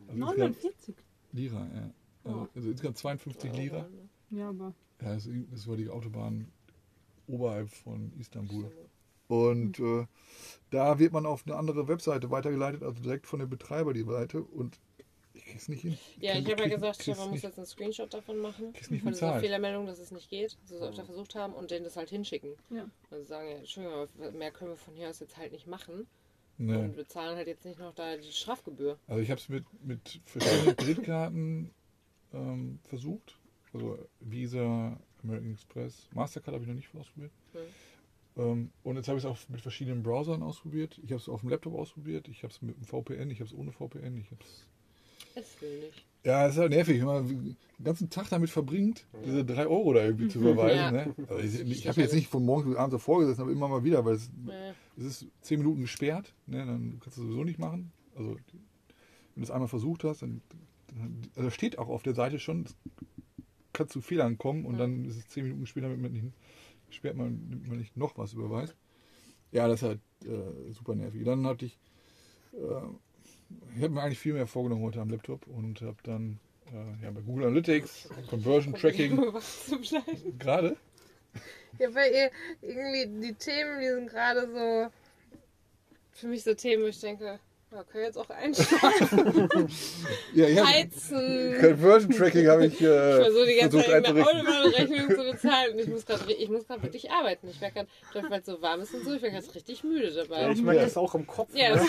[0.08, 0.96] Also insgesamt, 49.
[1.34, 1.92] Lira, ja.
[2.24, 2.48] Also, Oh.
[2.56, 3.88] also insgesamt 52 Lira.
[4.32, 6.48] Ja, aber Ja, das, das war die Autobahn
[7.28, 8.72] oberhalb von Istanbul.
[9.28, 10.06] Und äh,
[10.70, 14.42] da wird man auf eine andere Webseite weitergeleitet, also direkt von dem Betreiber die Seite.
[14.42, 14.80] Und
[15.48, 15.98] krieg's nicht hin.
[16.20, 17.44] Ja, ich habe ja gesagt, Stefan muss nicht.
[17.44, 18.74] jetzt einen Screenshot davon machen.
[18.74, 19.40] Krieg's nicht von dieser.
[19.40, 22.10] Fehlermeldung, dass es nicht geht, dass sie es öfter versucht haben und denen das halt
[22.10, 22.56] hinschicken.
[22.70, 22.90] ja.
[23.10, 26.08] Also sagen, ja, Entschuldigung, aber mehr können wir von hier aus jetzt halt nicht machen.
[26.58, 26.76] Nee.
[26.76, 28.98] Und wir zahlen halt jetzt nicht noch da die Strafgebühr.
[29.08, 31.72] Also ich habe es mit, mit verschiedenen Kreditkarten
[32.34, 33.38] ähm, versucht.
[33.74, 37.32] Also Visa, American Express, Mastercard habe ich noch nicht ausprobiert.
[38.38, 41.00] Ähm, und jetzt habe ich es auch mit verschiedenen Browsern ausprobiert.
[41.04, 42.28] Ich habe es auf dem Laptop ausprobiert.
[42.28, 44.18] Ich habe es mit dem VPN, ich habe es ohne VPN.
[44.18, 44.66] Ich habe es
[45.40, 46.06] Es will nicht.
[46.24, 49.94] Ja, es ist halt nervig, wenn man den ganzen Tag damit verbringt, diese 3 Euro
[49.94, 50.78] da irgendwie zu überweisen.
[50.78, 50.92] Ja.
[50.92, 51.16] Ne?
[51.30, 53.84] Also ich ich habe jetzt nicht von morgens bis abends davor gesessen, aber immer mal
[53.84, 56.66] wieder, weil es, Äh, es ist 10 Minuten gesperrt, ne?
[56.66, 57.92] dann kannst du es sowieso nicht machen.
[58.16, 58.42] Also wenn
[59.36, 60.42] du es einmal versucht hast, dann,
[60.96, 62.76] dann also steht auch auf der Seite schon, es
[63.74, 64.80] kann zu Fehlern kommen und Ja.
[64.80, 66.26] dann ist es 10 Minuten später, damit man nicht,
[66.90, 68.76] sperrt man, damit man nicht noch was überweist.
[69.52, 71.24] Ja, das ist halt äh, super nervig.
[71.24, 71.78] Dann hatte ich,
[72.54, 72.58] äh,
[73.76, 77.12] ich habe mir eigentlich viel mehr vorgenommen heute am Laptop und habe dann äh, ja,
[77.12, 79.34] bei Google Analytics, Conversion Tracking
[80.40, 80.76] gerade.
[81.80, 82.32] Ja, weil ihr
[82.62, 84.92] irgendwie die Themen, die sind gerade so
[86.12, 87.40] für mich so Themen, wo ich denke,
[87.72, 89.70] ja, können jetzt auch einschlafen.
[90.34, 91.58] Ja, ich Heizen.
[91.60, 94.48] Conversion Tracking habe ich Ich äh, versuche die ganze Zeit einzurichten.
[94.48, 97.50] Autobahnrechnung zu bezahlen und ich muss gerade ich muss gerade wirklich arbeiten.
[97.50, 100.10] Ich werde gerade, weil es so warm ist und so, ich werde gerade richtig müde
[100.10, 100.50] ja, dabei.
[100.52, 100.86] ich merke Ja.
[100.86, 101.50] das auch im Kopf.
[101.54, 101.86] Ja, ne?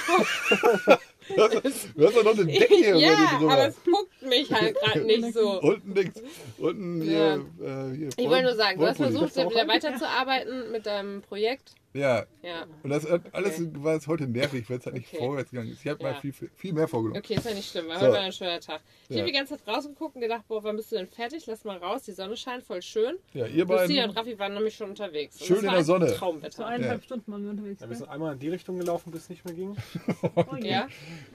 [0.87, 1.55] das Du hast,
[1.97, 3.53] du hast doch noch eine Decke hier über ja dir drüber.
[3.53, 5.61] aber es puckt mich halt gerade nicht so.
[5.63, 6.23] Unten links.
[6.59, 7.35] Unten Ja.
[7.59, 7.93] hier.
[7.93, 11.75] Äh, hier Ich wollte nur sagen, du hast versucht, wieder weiterzuarbeiten mit deinem Projekt.
[11.95, 12.67] Ja, Ja.
[12.83, 15.25] und das hat alles war jetzt heute nervig, weil es halt nicht Okay.
[15.25, 15.81] vorwärts gegangen ist.
[15.85, 16.13] Ich habe Ja.
[16.13, 17.19] mal viel, viel mehr vorgenommen.
[17.19, 18.03] Okay, ist ja nicht schlimm, war So.
[18.03, 18.83] heute war ein schöner Tag.
[19.09, 19.23] Ich Ja.
[19.23, 21.47] habe die ganze Zeit rausgeguckt und gedacht, boah, wann bist du denn fertig?
[21.47, 23.17] Lass mal raus, die Sonne scheint voll schön.
[23.33, 24.11] Ja, ihr Lucia und beiden.
[24.11, 25.41] Raffi waren nämlich schon unterwegs.
[25.41, 26.09] Und Schön in der Sonne.
[26.11, 26.67] So Traumwetter.
[26.67, 27.81] eineinhalb Stunden waren wir unterwegs.
[27.81, 29.75] Ja, wir sind einmal in die Richtung gelaufen, bis es nicht mehr ging.
[30.37, 30.89] Oh, Ja,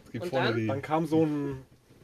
[0.06, 0.58] Es gibt Und vorne dann?
[0.58, 0.68] die.
[0.68, 1.58] Dann kam so eine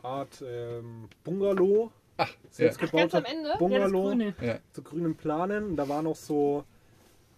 [0.04, 1.92] Art ähm, Bungalow.
[2.18, 2.26] ja.
[2.26, 3.44] ganz Selbstgebauter am Ende?
[3.44, 4.34] Ja, das Bungalow Grüne.
[4.42, 4.60] Ja.
[4.72, 5.66] zu grünen Planen.
[5.66, 6.64] Und da waren noch so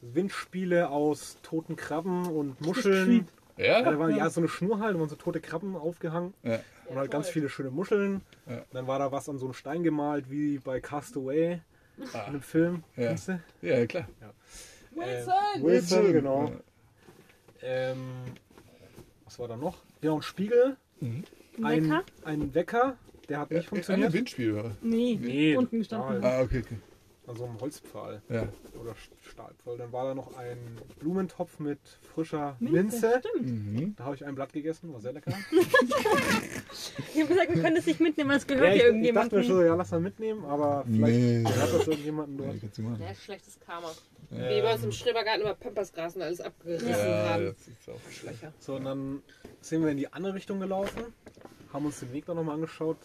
[0.02, 3.28] Windspiele aus toten Krabben und Muscheln.
[3.58, 6.34] Ja, da war ja so eine Schnur halt, da waren so tote Krabben aufgehangen.
[6.42, 6.60] Ja.
[6.88, 8.22] Und halt ganz viele schöne Muscheln.
[8.50, 8.64] Ja.
[8.72, 11.62] Dann war da was an so einen Stein gemalt, wie bei Castaway
[11.98, 12.84] in einem Film.
[12.96, 13.16] Ja.
[13.62, 14.08] Ja, klar.
[14.96, 15.34] Wilson!
[15.56, 16.46] Äh, Wilson, genau.
[16.46, 16.52] Ja.
[17.62, 17.98] Ähm,
[19.26, 19.78] was war da noch?
[20.02, 20.78] Ja, ein Spiegel.
[21.00, 21.24] Mhm.
[21.64, 22.04] Ein Wecker?
[22.24, 22.98] ein Wecker,
[23.30, 24.14] der hat nicht Ein funktioniert.
[24.14, 24.54] Windspiel.
[24.54, 24.72] oder?
[24.82, 26.24] Nee, Nee, unten gestanden.
[26.24, 26.78] Ah, okay, okay.
[27.28, 28.48] An so einem Holzpfahl Ja.
[28.82, 29.78] oder Stahlpfahl.
[29.78, 30.58] Dann war da noch ein
[31.00, 31.80] Blumentopf mit
[32.14, 33.22] frischer Minze, Minze.
[33.36, 33.48] Stimmt.
[33.76, 33.96] Mhm.
[33.96, 35.32] Da habe ich ein Blatt gegessen, war sehr lecker.
[37.14, 38.86] Ich habe gesagt, wir können das nicht mitnehmen, weil es ja, gehört ich, ja ich
[38.88, 39.30] irgendjemandem.
[39.30, 41.44] dachte mir schon, so, ja, lass mal mitnehmen, aber vielleicht Nee.
[41.44, 43.00] gehört das irgendjemandem dort.
[43.00, 43.92] Ja, schlechtes Karma.
[44.32, 44.50] Ja.
[44.50, 47.56] Wie bei uns im Schrebergarten immer Pampersgras und alles abgerissen Ja, haben.
[48.60, 49.22] So, und dann
[49.62, 51.02] sind wir in die andere Richtung gelaufen,
[51.74, 52.98] haben uns den Weg dann nochmal angeschaut,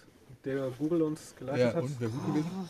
[0.45, 1.83] der Google uns geleitet Ja, hat.
[1.83, 1.97] und?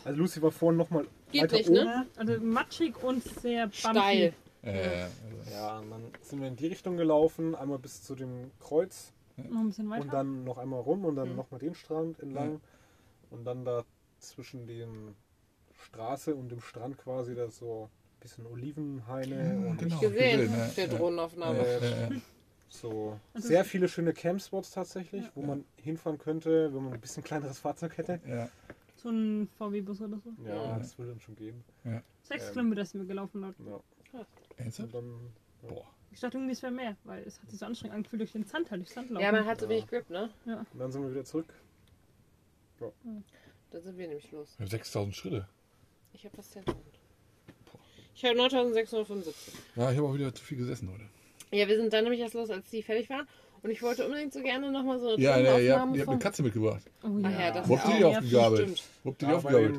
[0.03, 1.83] Also Lucy war vorhin nochmal Geht weiter nicht, oben.
[1.83, 2.07] ne?
[2.15, 3.77] Also matschig und sehr bumpy.
[3.77, 4.33] Steil.
[4.63, 5.03] Ja, ja, ja.
[5.03, 9.13] Also, Ja, und dann sind wir in die Richtung gelaufen, einmal bis zu dem Kreuz
[9.37, 10.01] Noch ein bisschen weiter.
[10.03, 11.35] und dann noch einmal rum und dann Mhm.
[11.35, 12.59] nochmal den Strand entlang.
[13.29, 13.83] Und dann da
[14.19, 15.15] zwischen dem
[15.85, 17.89] Straße und dem Strand quasi, da so
[18.27, 19.99] bisschen Olivenhaine und genau.
[19.99, 20.97] Gesehen, gesehen, ja, der ja.
[20.97, 21.59] Drohnenaufnahme.
[21.59, 22.21] äh, Ja, ja.
[22.69, 27.59] so sehr viele schöne Campspots tatsächlich, wo man hinfahren könnte, wenn man ein bisschen kleineres
[27.59, 28.19] Fahrzeug hätte.
[28.27, 28.49] Ja.
[28.97, 30.31] So ein VW-Bus oder so.
[30.45, 30.79] Ja, Ja.
[30.79, 31.63] das würde dann schon gehen.
[32.23, 32.53] Sechs Ähm.
[32.53, 33.55] Kilometer sind wir gelaufen laut.
[34.13, 34.25] Ja.
[34.57, 34.93] Ernsthaft?
[34.93, 35.85] Dann, Boah.
[36.11, 38.43] Ich dachte irgendwie, es wäre mehr, weil es hat sich so anstrengend angefühlt durch den
[38.45, 39.23] Sand, halt durch Sand laufen.
[39.23, 39.69] Ja, man hat so Ja.
[39.71, 40.29] wenig Grip, ne?
[40.45, 41.53] und dann sind wir wieder zurück.
[42.79, 44.55] Dann sind wir nämlich los.
[44.57, 45.47] Wir haben 6000 Schritte.
[46.13, 46.75] Ich habe fast 10.000.
[48.17, 49.53] Ich habe 9675.
[49.75, 51.03] Ja, ich habe auch wieder zu viel gesessen heute.
[51.55, 53.27] Ja, wir sind dann nämlich erst los, als die fertig waren.
[53.63, 56.01] Und ich wollte unbedingt so gerne nochmal so eine Ja, ja, ihr habt, Tonaufnahme ihr
[56.01, 56.83] habt eine Katze mitgebracht.
[57.03, 58.17] Oh Ach ja, das Wo habt ihr die ja auch.
[58.17, 58.83] aufgegabelt?
[59.03, 59.75] Wo habt ihr die Ja, bei aufgegabelt?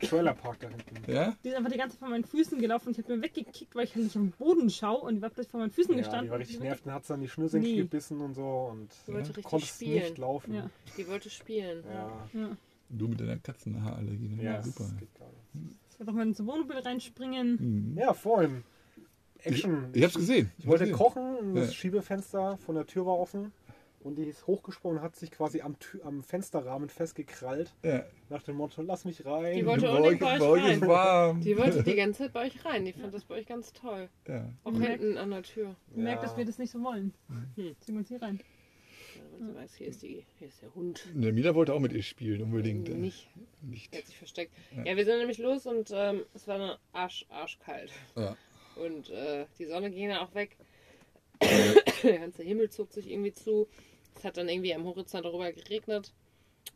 [0.00, 1.10] dem Trailerpark da hinten.
[1.12, 1.34] Ja?
[1.44, 3.74] Die ist einfach die ganze Zeit von meinen Füßen gelaufen und ich habe mir weggekickt,
[3.74, 5.98] weil ich halt nicht am Boden schaue und die war plötzlich vor meinen Füßen Ja,
[5.98, 6.24] gestanden.
[6.26, 7.76] die war richtig nervt und hat dann die Schnürsenkel Nee.
[7.78, 10.02] gebissen und so und Die wollte richtig konntest spielen.
[10.02, 10.54] nicht laufen.
[10.54, 10.70] Ja.
[10.96, 11.84] Die wollte spielen.
[11.88, 12.56] Ja, Ja.
[12.90, 14.36] Du mit deiner Katzenhaarallergie.
[14.36, 14.42] ne?
[14.42, 14.84] ja, super.
[14.84, 15.76] das geht gar nicht.
[15.92, 17.92] Ich wollte auch mal ins Wohnmobil reinspringen.
[17.92, 17.98] Mhm.
[17.98, 18.64] Ja, vorhin.
[19.44, 19.90] Action.
[19.92, 20.52] Ich hab's gesehen.
[20.58, 21.72] Ich wollte hab's kochen und das Ja.
[21.72, 23.52] Schiebefenster von der Tür war offen.
[24.04, 27.72] Und die ist hochgesprungen und hat sich quasi am, Tür, am Fensterrahmen festgekrallt.
[27.82, 27.98] gesehen.
[28.00, 28.04] Ja.
[28.30, 29.54] Nach dem Motto, lass mich rein.
[29.56, 30.80] Die wollte Bei unbedingt euch- bei bei euch rein.
[30.88, 31.40] warm.
[31.40, 32.84] Die wollte die ganze Zeit bei euch rein.
[32.84, 34.08] Die fand das bei euch ganz toll.
[34.26, 34.48] Ja.
[34.64, 34.82] Auch Mhm.
[34.82, 35.76] hinten an der Tür.
[35.92, 37.12] Ich merke, dass wir das nicht so wollen.
[37.28, 37.76] Hm.
[37.78, 38.40] Ziehen wir uns hier rein.
[39.32, 41.04] Ja, damit sie weiß, hier ist, die, hier ist der Hund.
[41.14, 42.88] Der Mila wollte auch mit ihr spielen, unbedingt.
[42.88, 43.28] äh, Nicht.
[43.62, 43.92] Nicht.
[43.92, 44.52] Der hat sich versteckt.
[44.76, 44.84] Ja.
[44.84, 47.90] Ja, wir sind nämlich los und ähm, es war eine arsch, arschkalt.
[48.16, 48.36] Ja.
[48.76, 50.56] Und äh, die Sonne ging dann auch weg.
[52.02, 53.68] Der ganze Himmel zog sich irgendwie zu.
[54.14, 56.12] Es hat dann irgendwie am Horizont darüber geregnet.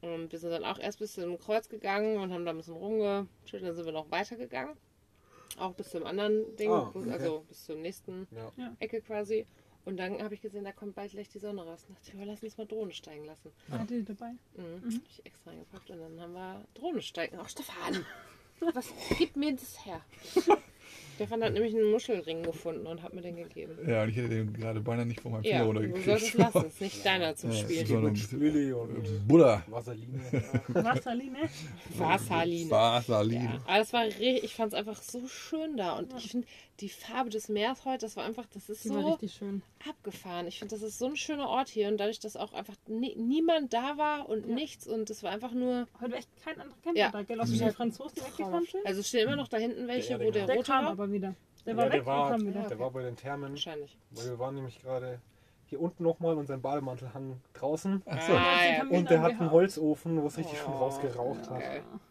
[0.01, 2.75] Und wir sind dann auch erst bis zum Kreuz gegangen und haben da ein bisschen
[2.75, 3.63] rumgechillt.
[3.63, 4.77] Dann sind wir noch weitergegangen.
[5.59, 7.11] Auch bis zum anderen Ding, wo- okay.
[7.13, 8.53] also bis zur nächsten Ja.
[8.81, 9.47] Ecke quasi.
[9.87, 11.85] Und dann habe ich gesehen, da kommt bald gleich die Sonne raus.
[11.89, 13.51] Und dachte ich, oh, lass uns mal Drohne steigen lassen.
[13.71, 14.33] Ah, Hatte die dabei?
[14.57, 14.95] Mhm.
[14.97, 17.39] Hab ich extra eingepackt und dann haben wir Drohne steigen.
[17.41, 18.05] Ach, Stefan!
[18.75, 20.01] Was gib mir das her?
[21.17, 23.77] Stefan hat nämlich einen Muschelring gefunden und hat mir den gegeben.
[23.89, 26.05] Ja, und ich hätte den gerade beinahe nicht von meinem Finger Ja, du runtergekriegt.
[26.05, 26.67] solltest es lassen.
[26.67, 27.87] ist nicht deiner zum Ja, Spielen.
[27.87, 29.63] so ein Mit bisschen- Spüli und Buddha.
[29.67, 30.21] Vaseline.
[30.69, 31.39] Wasserline?
[31.97, 32.71] Wasserline.
[32.71, 33.45] Vaseline.
[33.45, 36.47] Ja, aber das war ich fand es einfach so schön da und ich finde
[36.81, 39.63] die Farbe des Meeres heute, das war einfach, das ist Die so richtig schön.
[39.89, 40.47] abgefahren.
[40.47, 43.15] Ich finde, das ist so ein schöner Ort hier und dadurch, dass auch einfach nie,
[43.17, 44.55] niemand da war und Ja.
[44.55, 47.11] nichts und es war einfach nur Heute war echt kein anderer Camper Ja.
[47.11, 47.41] da, gell?
[47.41, 48.87] Außer der Franzosen, die weggefahren sind.
[48.87, 50.47] Also es stehen immer noch da hinten welche, Der wo der Erdinger.
[50.47, 50.93] Der rote kam war.
[50.93, 51.35] aber wieder.
[51.65, 52.63] Der Ja, war der weg war- und kam wieder.
[52.69, 53.51] Der war bei den Thermen.
[53.53, 53.97] Wahrscheinlich.
[54.11, 55.21] Weil wir waren nämlich gerade
[55.69, 58.03] hier unten nochmal und sein Bademantel hang draußen.
[58.05, 58.33] So.
[58.35, 59.51] Ah, Und der hat einen.
[59.51, 61.63] Holzofen, wo es richtig schön Oh, rausgeraucht hat.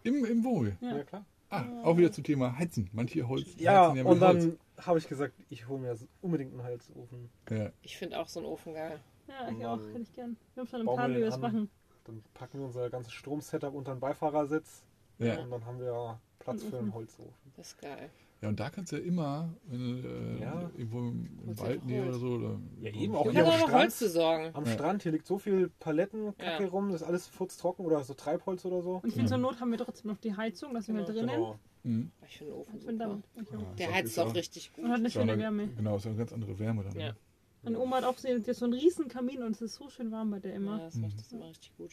[0.04, 0.76] Im, Im Wohl.
[0.82, 0.98] Ja.
[0.98, 1.26] Ja, klar.
[1.56, 2.90] Ah, auch wieder zum Thema Heizen.
[2.94, 7.30] Manche Holz Ja, heizen und dann habe ich gesagt, ich hole mir unbedingt einen Holzofen.
[7.50, 7.70] Ja.
[7.82, 9.00] Ich finde auch so einen Ofen geil.
[9.28, 10.38] Ja, ich auch, hätte ich gern.
[10.54, 11.70] Wir haben schon Plan, wir wie wir das machen.
[12.06, 14.84] Dann packen wir unser ganzes Stromsetup unter den Beifahrersitz
[15.18, 15.40] Ja.
[15.40, 17.34] und dann haben wir Platz für einen Holzofen.
[17.58, 18.10] Das ist geil.
[18.42, 20.65] ja, und da kannst du ja immer, wenn du äh, Ja.
[20.86, 22.08] Irgendwo im, im Wald Holz.
[22.08, 22.28] oder so.
[22.28, 23.74] Oder Ja, eben auch hier am Strand.
[23.74, 24.50] Holz besorgen.
[24.54, 24.72] Am Ja.
[24.72, 26.70] Strand, hier liegt so viel Palettenkacke Ja.
[26.70, 28.98] rum, das ist alles furztrocken oder so Treibholz oder so.
[29.04, 31.06] Und ich finde, zur Not haben wir trotzdem noch die Heizung, dass wir Genau.
[31.08, 31.28] drinnen.
[31.30, 31.60] Genau.
[31.84, 32.12] Mhm.
[32.28, 33.22] Ich finde den Ofen super.
[33.60, 34.86] Ja, Der heizt ist auch richtig gut.
[34.86, 35.68] Und hat eine schöne eine- Wärme.
[35.68, 37.00] Genau, ist ja eine ganz andere Wärme dann.
[37.00, 37.08] Ja.
[37.10, 37.16] ne?
[37.64, 40.40] Meine Oma hat auch so, einen riesen Kamin und es ist so schön warm bei
[40.40, 40.78] der Ja, immer.
[40.80, 41.92] das macht das immer richtig gut.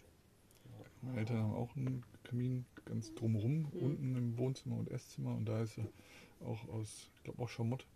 [1.03, 3.83] Meine Eltern haben auch einen Kamin ganz drumherum, Mhm.
[3.83, 5.35] unten im Wohnzimmer und Esszimmer.
[5.35, 5.87] Und da ist er
[6.47, 7.87] auch aus, ich glaube auch Schamott.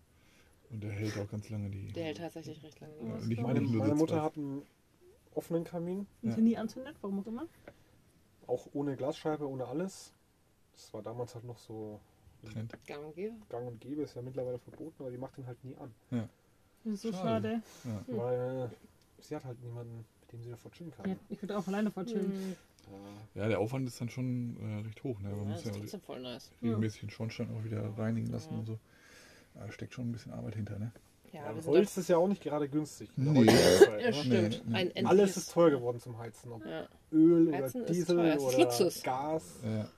[0.70, 1.92] Und der hält auch ganz lange die.
[1.92, 2.92] Der hält tatsächlich recht lange.
[3.02, 4.62] Ja, das nicht, Meine, meine Mutter hat einen
[5.34, 6.34] offenen Kamin, Und Ja.
[6.34, 7.46] sie nie anzündet, warum auch immer.
[8.48, 10.12] auch ohne Glasscheibe, ohne alles.
[10.72, 12.00] Das war damals halt noch so
[12.44, 12.72] Trend.
[12.86, 13.34] Gang und gäbe.
[13.48, 15.92] gang und gäbe, ist ja mittlerweile verboten, aber die macht ihn halt nie an.
[16.84, 17.60] Das ist so Schade.
[17.82, 17.96] schade.
[18.06, 18.06] Ja.
[18.06, 18.16] Hm.
[18.18, 18.70] Weil
[19.20, 21.08] sie hat halt niemanden, mit dem sie davor chillen kann.
[21.10, 22.28] Ja, ich würde auch alleine voll chillen.
[22.28, 22.56] Mhm.
[23.34, 23.42] Ja.
[23.42, 25.18] ja, der Aufwand ist dann schon äh, recht hoch.
[25.18, 25.30] Ne?
[25.30, 26.52] Man Ja, muss das ja ist trotzdem voll nice.
[26.62, 28.58] regelmäßig den Schornstein auch wieder reinigen lassen Ja.
[28.60, 28.78] und so.
[29.58, 30.92] Da steckt schon ein bisschen Arbeit hinter, ne?
[31.32, 33.10] Ja, Ja, Holz ist ja auch nicht gerade günstig.
[33.16, 33.46] in der Nee.
[33.46, 34.12] Zeit, ja, ne?
[34.12, 34.62] stimmt.
[34.68, 35.04] Nee, nee.
[35.04, 36.52] Alles ist teuer geworden zum Heizen.
[36.52, 36.86] Ob Ja.
[37.12, 39.02] Öl Heizen oder ist Diesel ist oder Luxus.
[39.02, 39.56] Gas.
[39.64, 39.88] Ja.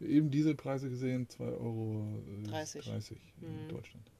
[0.00, 2.06] Eben Dieselpreise gesehen, 2,30 Euro
[2.44, 2.84] äh, 30.
[2.86, 3.68] 30 in Mhm.
[3.68, 4.10] Deutschland.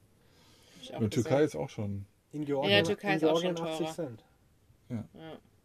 [0.89, 3.23] Auch In der Türkei ist auch schon, In Georgien, Ja, in der Türkei in ist
[3.23, 3.95] auch Georgien schon 80 teurer.
[3.95, 4.23] Cent.
[4.89, 5.07] Ja,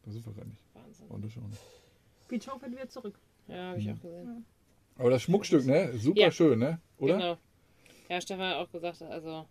[0.04, 0.62] da sind wir gerade nicht.
[0.74, 1.06] Wahnsinn.
[1.08, 1.42] Und das schon.
[2.28, 3.18] Fährt wieder zurück.
[3.48, 3.92] Ja, habe ich Mhm.
[3.92, 4.44] auch gesehen.
[4.96, 5.92] Aber das Schmuckstück, ne?
[5.98, 6.30] Super Ja.
[6.30, 6.80] schön, ne?
[6.98, 7.14] Oder?
[7.16, 7.36] Genau.
[8.08, 9.46] Ja, Stefan hat auch gesagt, also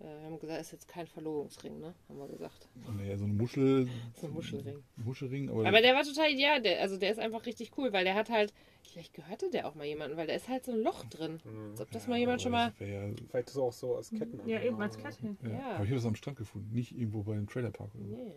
[0.00, 1.94] äh, wir haben gesagt, ist jetzt kein Verlobungsring, ne?
[2.08, 2.68] Haben wir gesagt.
[2.96, 3.88] Nee, so eine Muschel.
[4.14, 4.82] So ein Muschelring.
[4.96, 8.04] Muschelring, aber, Aber der war total ideal, der, also der ist einfach richtig cool, weil
[8.04, 8.52] der hat halt,
[8.92, 11.40] vielleicht gehörte der auch mal jemandem, weil da ist halt so ein Loch drin.
[11.44, 11.70] Mhm.
[11.70, 12.72] Als ob das Ja, mal jemand schon mal.
[12.78, 14.46] Ja, Vielleicht ist es auch so als Ketten.
[14.46, 15.36] Ja, eben als Kette.
[15.42, 15.48] ja.
[15.50, 15.74] Ja.
[15.74, 17.94] Aber ich habe das am Strand gefunden, nicht irgendwo bei einem Trailerpark.
[17.94, 18.16] Oder so.
[18.16, 18.34] Nee.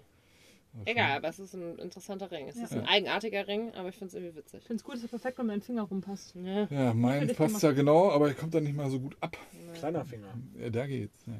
[0.85, 2.47] Egal, aber es ist ein interessanter Ring.
[2.47, 2.63] Es Ja.
[2.63, 4.59] ist ein eigenartiger Ring, aber ich finde es irgendwie witzig.
[4.61, 6.33] Ich finde es gut, dass er perfekt um deinen Finger rumpasst.
[6.35, 6.67] Ja.
[6.71, 9.35] Ja, mein passt ja genau, aber er kommt dann nicht mal so gut ab.
[9.73, 10.33] Kleiner Finger.
[10.59, 11.19] Ja, da geht's.
[11.27, 11.33] Ja.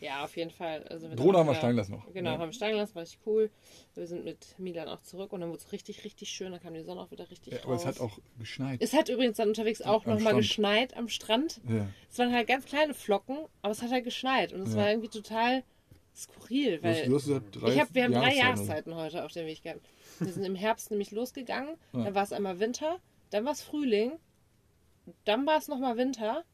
[0.00, 0.84] Ja, auf jeden Fall.
[0.84, 2.12] Also Drohne haben wir steigen lassen noch.
[2.12, 2.38] Genau, Ja.
[2.38, 3.50] haben wir steigen lassen, war richtig cool.
[3.96, 6.52] Wir sind mit Milan auch zurück und dann wurde es richtig, richtig schön.
[6.52, 7.64] Dann kam die Sonne auch wieder richtig Ja, raus.
[7.66, 8.80] aber es hat auch geschneit.
[8.80, 11.60] es hat übrigens dann unterwegs auch nochmal geschneit am Strand.
[11.68, 11.88] Ja.
[12.10, 14.52] Es waren halt ganz kleine Flocken, aber es hat halt geschneit.
[14.52, 14.80] Und es Ja.
[14.82, 15.64] war irgendwie total
[16.18, 18.94] skurril, Du hast, weil du hast ja drei ich hab, wir haben drei Jahreszeiten.
[18.94, 19.80] Heute auf dem Weg gehabt.
[20.18, 22.04] Wir sind im Herbst nämlich losgegangen, Ja.
[22.04, 22.98] dann war es einmal Winter,
[23.30, 24.12] dann war es Frühling,
[25.24, 26.44] dann war es nochmal Winter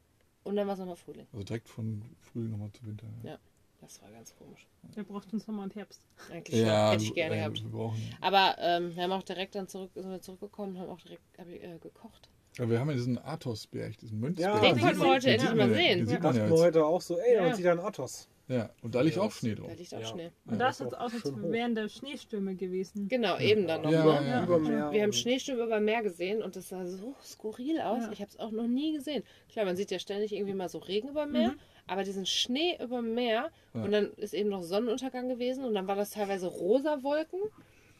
[0.43, 1.27] und dann war es nochmal Frühling.
[1.33, 3.07] Also direkt von Frühling nochmal zu Winter.
[3.23, 3.37] Ja.
[3.81, 4.65] Das war ganz komisch.
[4.95, 6.01] Der braucht uns Sommer und Herbst.
[6.31, 6.89] Eigentlich schon.
[6.91, 7.63] hätte ich gerne äh, gehabt.
[7.63, 11.01] Wir, brauchen, Aber ähm, wir haben auch direkt dann zurück, sind wir zurückgekommen, haben auch
[11.01, 12.29] direkt hab ich, äh, gekocht.
[12.57, 14.55] ja, wir haben ja diesen Athosberg, diesen Mönchsberg.
[14.55, 15.97] Ja, Den sieht wollten wir man- heute den endlich sieht mal ja- sehen.
[15.97, 16.05] Den Ja.
[16.13, 17.41] sieht man Dachten ja wir heute auch so, ey, Ja.
[17.43, 18.27] man sieht da einen Athos.
[18.47, 19.67] Ja, und da liegt Ja, auch Schnee drauf.
[19.69, 20.05] Da liegt auch Ja.
[20.05, 20.31] Schnee.
[20.45, 23.07] Und Ja, da das ist es auch als wären der Schneestürme gewesen.
[23.07, 23.91] Genau, eben dann noch.
[23.91, 24.89] Ja, ne?
[24.91, 28.03] Wir haben Schneestürme über Meer gesehen und das sah so skurril aus.
[28.03, 28.11] Ja.
[28.11, 29.23] Ich habe es auch noch nie gesehen.
[29.51, 31.59] Klar, man sieht ja ständig irgendwie mal so Regen über Meer, Mhm.
[31.87, 33.83] aber diesen Schnee über Meer Ja.
[33.83, 37.39] und dann ist eben noch Sonnenuntergang gewesen und dann war das teilweise rosa Wolken,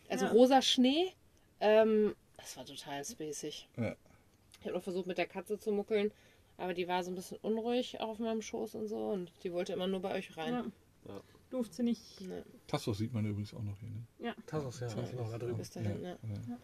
[0.10, 0.32] also Ja.
[0.32, 1.08] rosa Schnee.
[1.60, 3.68] Ähm, das war total spacig.
[3.78, 3.96] Ja.
[4.60, 6.12] Ich habe noch versucht mit der Katze zu muckeln,
[6.58, 9.52] aber die war so ein bisschen unruhig auch auf meinem Schoß und so und die
[9.54, 10.54] wollte immer nur bei euch rein.
[10.54, 11.14] Ja.
[11.14, 11.22] Ja.
[11.52, 12.22] Durfte sie nicht.
[12.22, 13.90] Ne, Tassos sieht man übrigens auch noch hier.
[14.20, 14.36] Ne?
[14.48, 15.12] Athos, ja, Tassos.
[15.12, 15.58] genau, da drüben.
[15.58, 16.10] bis dahin, ja.
[16.12, 16.58] ja.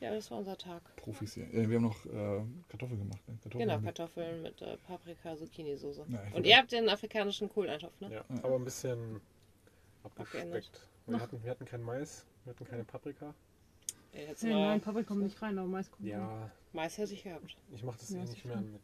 [0.00, 0.94] Ja, das war unser Tag.
[0.96, 1.46] Profis hier.
[1.52, 3.20] Ja, wir haben noch äh, Kartoffeln gemacht.
[3.28, 3.36] Ne?
[3.42, 6.04] Kartoffeln Genau, mit- Kartoffeln mit äh, Paprika, Zucchini-Soße.
[6.08, 8.12] Ja, Und ihr habt den afrikanischen Kohleintopf, ne?
[8.12, 9.20] Ja, aber ein bisschen
[10.04, 10.64] Abgeändert.
[10.66, 10.88] abgespeckt.
[11.06, 13.34] Wir hatten, wir hatten kein Mais, wir hatten keine Paprika.
[14.12, 16.10] Ja, Jetzt Nee, mal nein, Paprika kommt nicht rein, aber Mais kommt rein.
[16.20, 17.56] Ja, Mais hätte ich gehabt.
[17.72, 18.80] ich mache das Ja, eh nicht mehr mit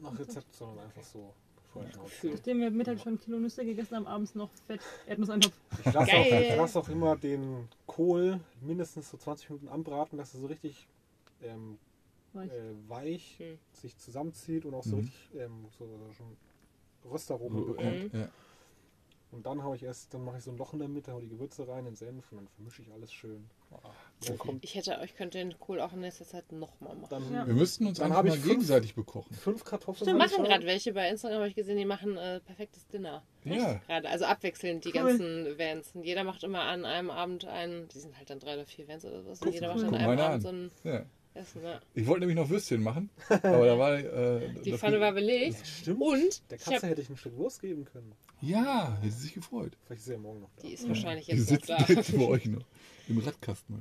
[0.00, 1.32] nach Rezept, sondern einfach so
[1.72, 2.32] vorher schon Gefühl.
[2.34, 5.52] Nachdem wir Mittag schon ein Kilo Nüsse gegessen haben, abends noch Fett Erdnusseintopf.
[5.86, 6.34] Ich lasse Geil.
[6.34, 10.46] auch, ich lass auch immer den Kohl mindestens so 20 Minuten anbraten, dass er so
[10.46, 10.86] richtig
[11.42, 11.78] ähm,
[12.32, 12.50] Weich.
[12.50, 13.58] äh, weich Hm.
[13.72, 15.00] sich zusammenzieht und auch so Mhm.
[15.02, 16.36] richtig ähm, so schon
[17.10, 18.12] Röstaromen So, bekommt.
[18.12, 18.28] Mhm.
[19.30, 21.20] Und dann habe ich erst, dann mache ich so ein Loch in der Mitte, hau
[21.20, 23.48] die Gewürze rein, den Senf und dann vermische ich alles schön.
[23.68, 23.84] Kommt
[24.62, 27.06] Ich hätte euch könnte den Kohl auch in nächster Zeit nochmal machen.
[27.10, 27.46] dann Ja.
[27.46, 29.32] Wir müssten uns Dann einfach hab mal ich fünf- gegenseitig bekochen.
[29.34, 30.06] fünf Kartoffeln.
[30.08, 32.86] Stimmt, Wir ich machen gerade welche bei Instagram, habe ich gesehen, die machen äh, perfektes
[32.88, 33.22] Dinner.
[33.44, 33.80] Ja.
[33.86, 34.94] Gerade, also abwechselnd die Cool.
[35.10, 35.90] ganzen Events.
[35.94, 38.84] Und jeder macht immer an einem Abend einen, die sind halt dann drei oder vier
[38.86, 39.38] Events oder was.
[39.40, 40.40] Und Guck, jeder macht an einem Abend an.
[40.40, 41.04] so ein ja.
[41.38, 41.62] Essen.
[41.62, 41.80] Ja.
[41.94, 43.98] Ich wollte nämlich noch Würstchen machen, aber da war.
[43.98, 45.66] Äh, Die Pfanne war belegt.
[45.66, 46.00] Stimmt.
[46.00, 48.12] Und Der Katze hab, hätte ich ein Stück Wurst geben können.
[48.40, 49.76] Ja, hätte sie sich gefreut.
[49.86, 50.62] Vielleicht ist sie ja morgen noch da.
[50.62, 51.78] die ist wahrscheinlich Die jetzt noch sitzt da.
[51.88, 52.64] jetzt bei euch noch.
[53.08, 53.78] Im Radkasten.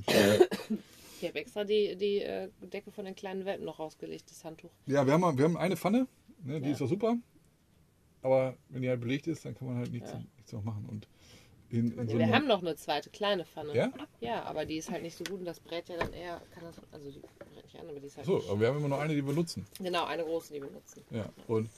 [1.20, 4.72] Ich habe extra die, die äh, Decke von den kleinen Welpen noch rausgelegt, das Handtuch.
[4.86, 6.08] Ja, wir haben, wir haben eine Pfanne,
[6.44, 6.74] ne, die Ja.
[6.76, 7.18] ist auch super.
[8.22, 10.22] Aber wenn die halt belegt ist, dann kann man halt nichts, Ja.
[10.38, 10.86] nichts noch machen.
[10.90, 11.08] Und
[11.70, 13.76] in, in so wir haben noch eine zweite kleine Pfanne.
[13.76, 13.92] Ja?
[14.22, 16.64] Ja, aber die ist halt nicht so gut und das brät ja dann eher, kann
[16.64, 18.78] das, also die brät nicht an, aber die ist halt So, nicht, aber wir haben
[18.78, 19.66] immer noch eine, die wir nutzen.
[19.80, 21.04] genau, eine große, die wir nutzen.
[21.12, 21.26] Ja.
[21.48, 21.70] Und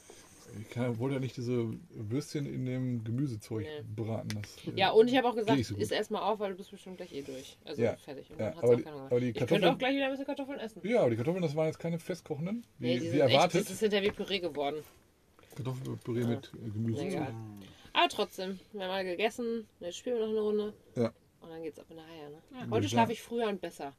[0.61, 3.83] ich kann, wollte ja nicht diese Würstchen in dem Gemüsezeug Nee.
[3.95, 4.29] braten.
[4.41, 5.83] Das, äh, Ja, und ich habe auch Geh gesagt, ich so gut.
[5.83, 7.55] iss erstmal auf, weil du bist bestimmt gleich eh durch.
[7.65, 7.95] Also Ja.
[7.97, 8.31] fertig.
[8.31, 9.05] Und Ja, dann hat's aber auch die- keinen Hunger.
[9.05, 10.81] aber die ich könnte Kartoffeln- auch gleich wieder ein bisschen Kartoffeln essen.
[10.87, 13.31] Ja, aber die Kartoffeln, das waren jetzt keine festkochenden, wie, Nee, die wie sind echt,
[13.33, 13.61] erwartet.
[13.61, 14.77] das ist hinterher wie Püree geworden.
[15.55, 17.01] Kartoffelpüree mit äh, Gemüse.
[17.05, 17.33] Egal.
[17.99, 20.73] Aber trotzdem, wir haben mal gegessen, jetzt spielen wir noch eine Runde.
[20.95, 21.11] Ja.
[21.41, 22.41] Und dann geht's ab in der Haie, ne?
[22.53, 22.67] Ja.
[22.69, 23.93] Heute schlafe ich früher und besser.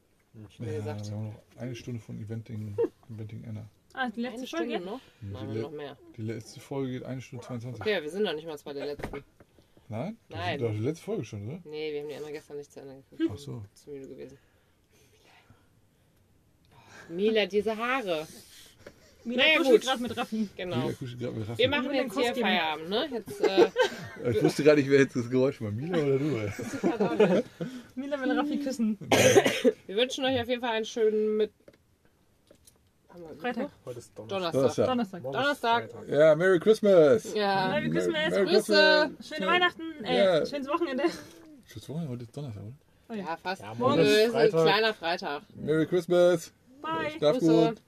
[0.49, 1.05] Ich Ja, gesagt.
[1.07, 2.75] wir haben noch eine Stunde von Eventing,
[3.13, 3.69] Eventing Anna.
[3.93, 4.71] Ah, die letzte Eine Folge?
[4.73, 4.99] Stunde noch?
[5.21, 5.97] Die Nein, le- noch mehr.
[6.17, 7.81] Die letzte Folge geht eine Stunde 22.
[7.81, 9.23] Okay, wir sind noch nicht mal bei der letzten.
[9.89, 10.17] Nein?
[10.29, 10.55] Das Nein.
[10.55, 11.59] ist doch die letzte Folge schon, oder?
[11.65, 13.29] Nee, wir haben die andere gestern nicht zu Ende geguckt.
[13.33, 13.63] Ach so.
[13.73, 14.37] Zu müde gewesen.
[17.09, 18.25] Mila, diese Haare.
[19.23, 20.49] Mila Naja, kuschelt gerade mit Raffi.
[20.57, 20.75] Genau.
[20.77, 21.57] Mila kuschelt gerade mit Raffi.
[21.59, 22.35] Wir machen jetzt hier.
[22.35, 23.09] Feierabend, ne?
[23.11, 23.69] Jetzt, äh,
[24.31, 25.71] Ich wusste gar nicht, wer jetzt das Geräusch war.
[25.71, 26.37] Mila oder du?
[26.37, 27.43] ey?
[27.95, 28.97] Mila will Raffi küssen.
[29.87, 31.51] wir wünschen euch auf jeden Fall einen schönen mit.
[33.39, 33.69] Freitag.
[33.85, 34.51] Heute ist Donnerstag.
[34.53, 34.85] Donnerstag.
[34.87, 35.21] Donnerstag.
[35.23, 35.89] Donnerstag.
[36.07, 37.33] Ja, Merry Christmas!
[37.35, 37.67] Ja.
[37.67, 38.29] Merry Christmas.
[38.31, 39.11] Merry Grüße.
[39.21, 39.81] Schöne Weihnachten.
[40.05, 40.45] Äh, Ja.
[40.45, 41.03] schönes Wochenende.
[41.65, 42.73] Schönes Wochenende, heute ist Donnerstag, oder?
[43.09, 43.19] Oh ja.
[43.23, 43.61] Ja, fast.
[43.61, 44.63] Ja, morgen morgen ist ein Freitag.
[44.65, 45.41] kleiner Freitag.
[45.55, 46.53] Merry Christmas!
[46.81, 47.11] Bye.
[47.17, 47.51] Schlaf Grüße.
[47.69, 47.81] gut!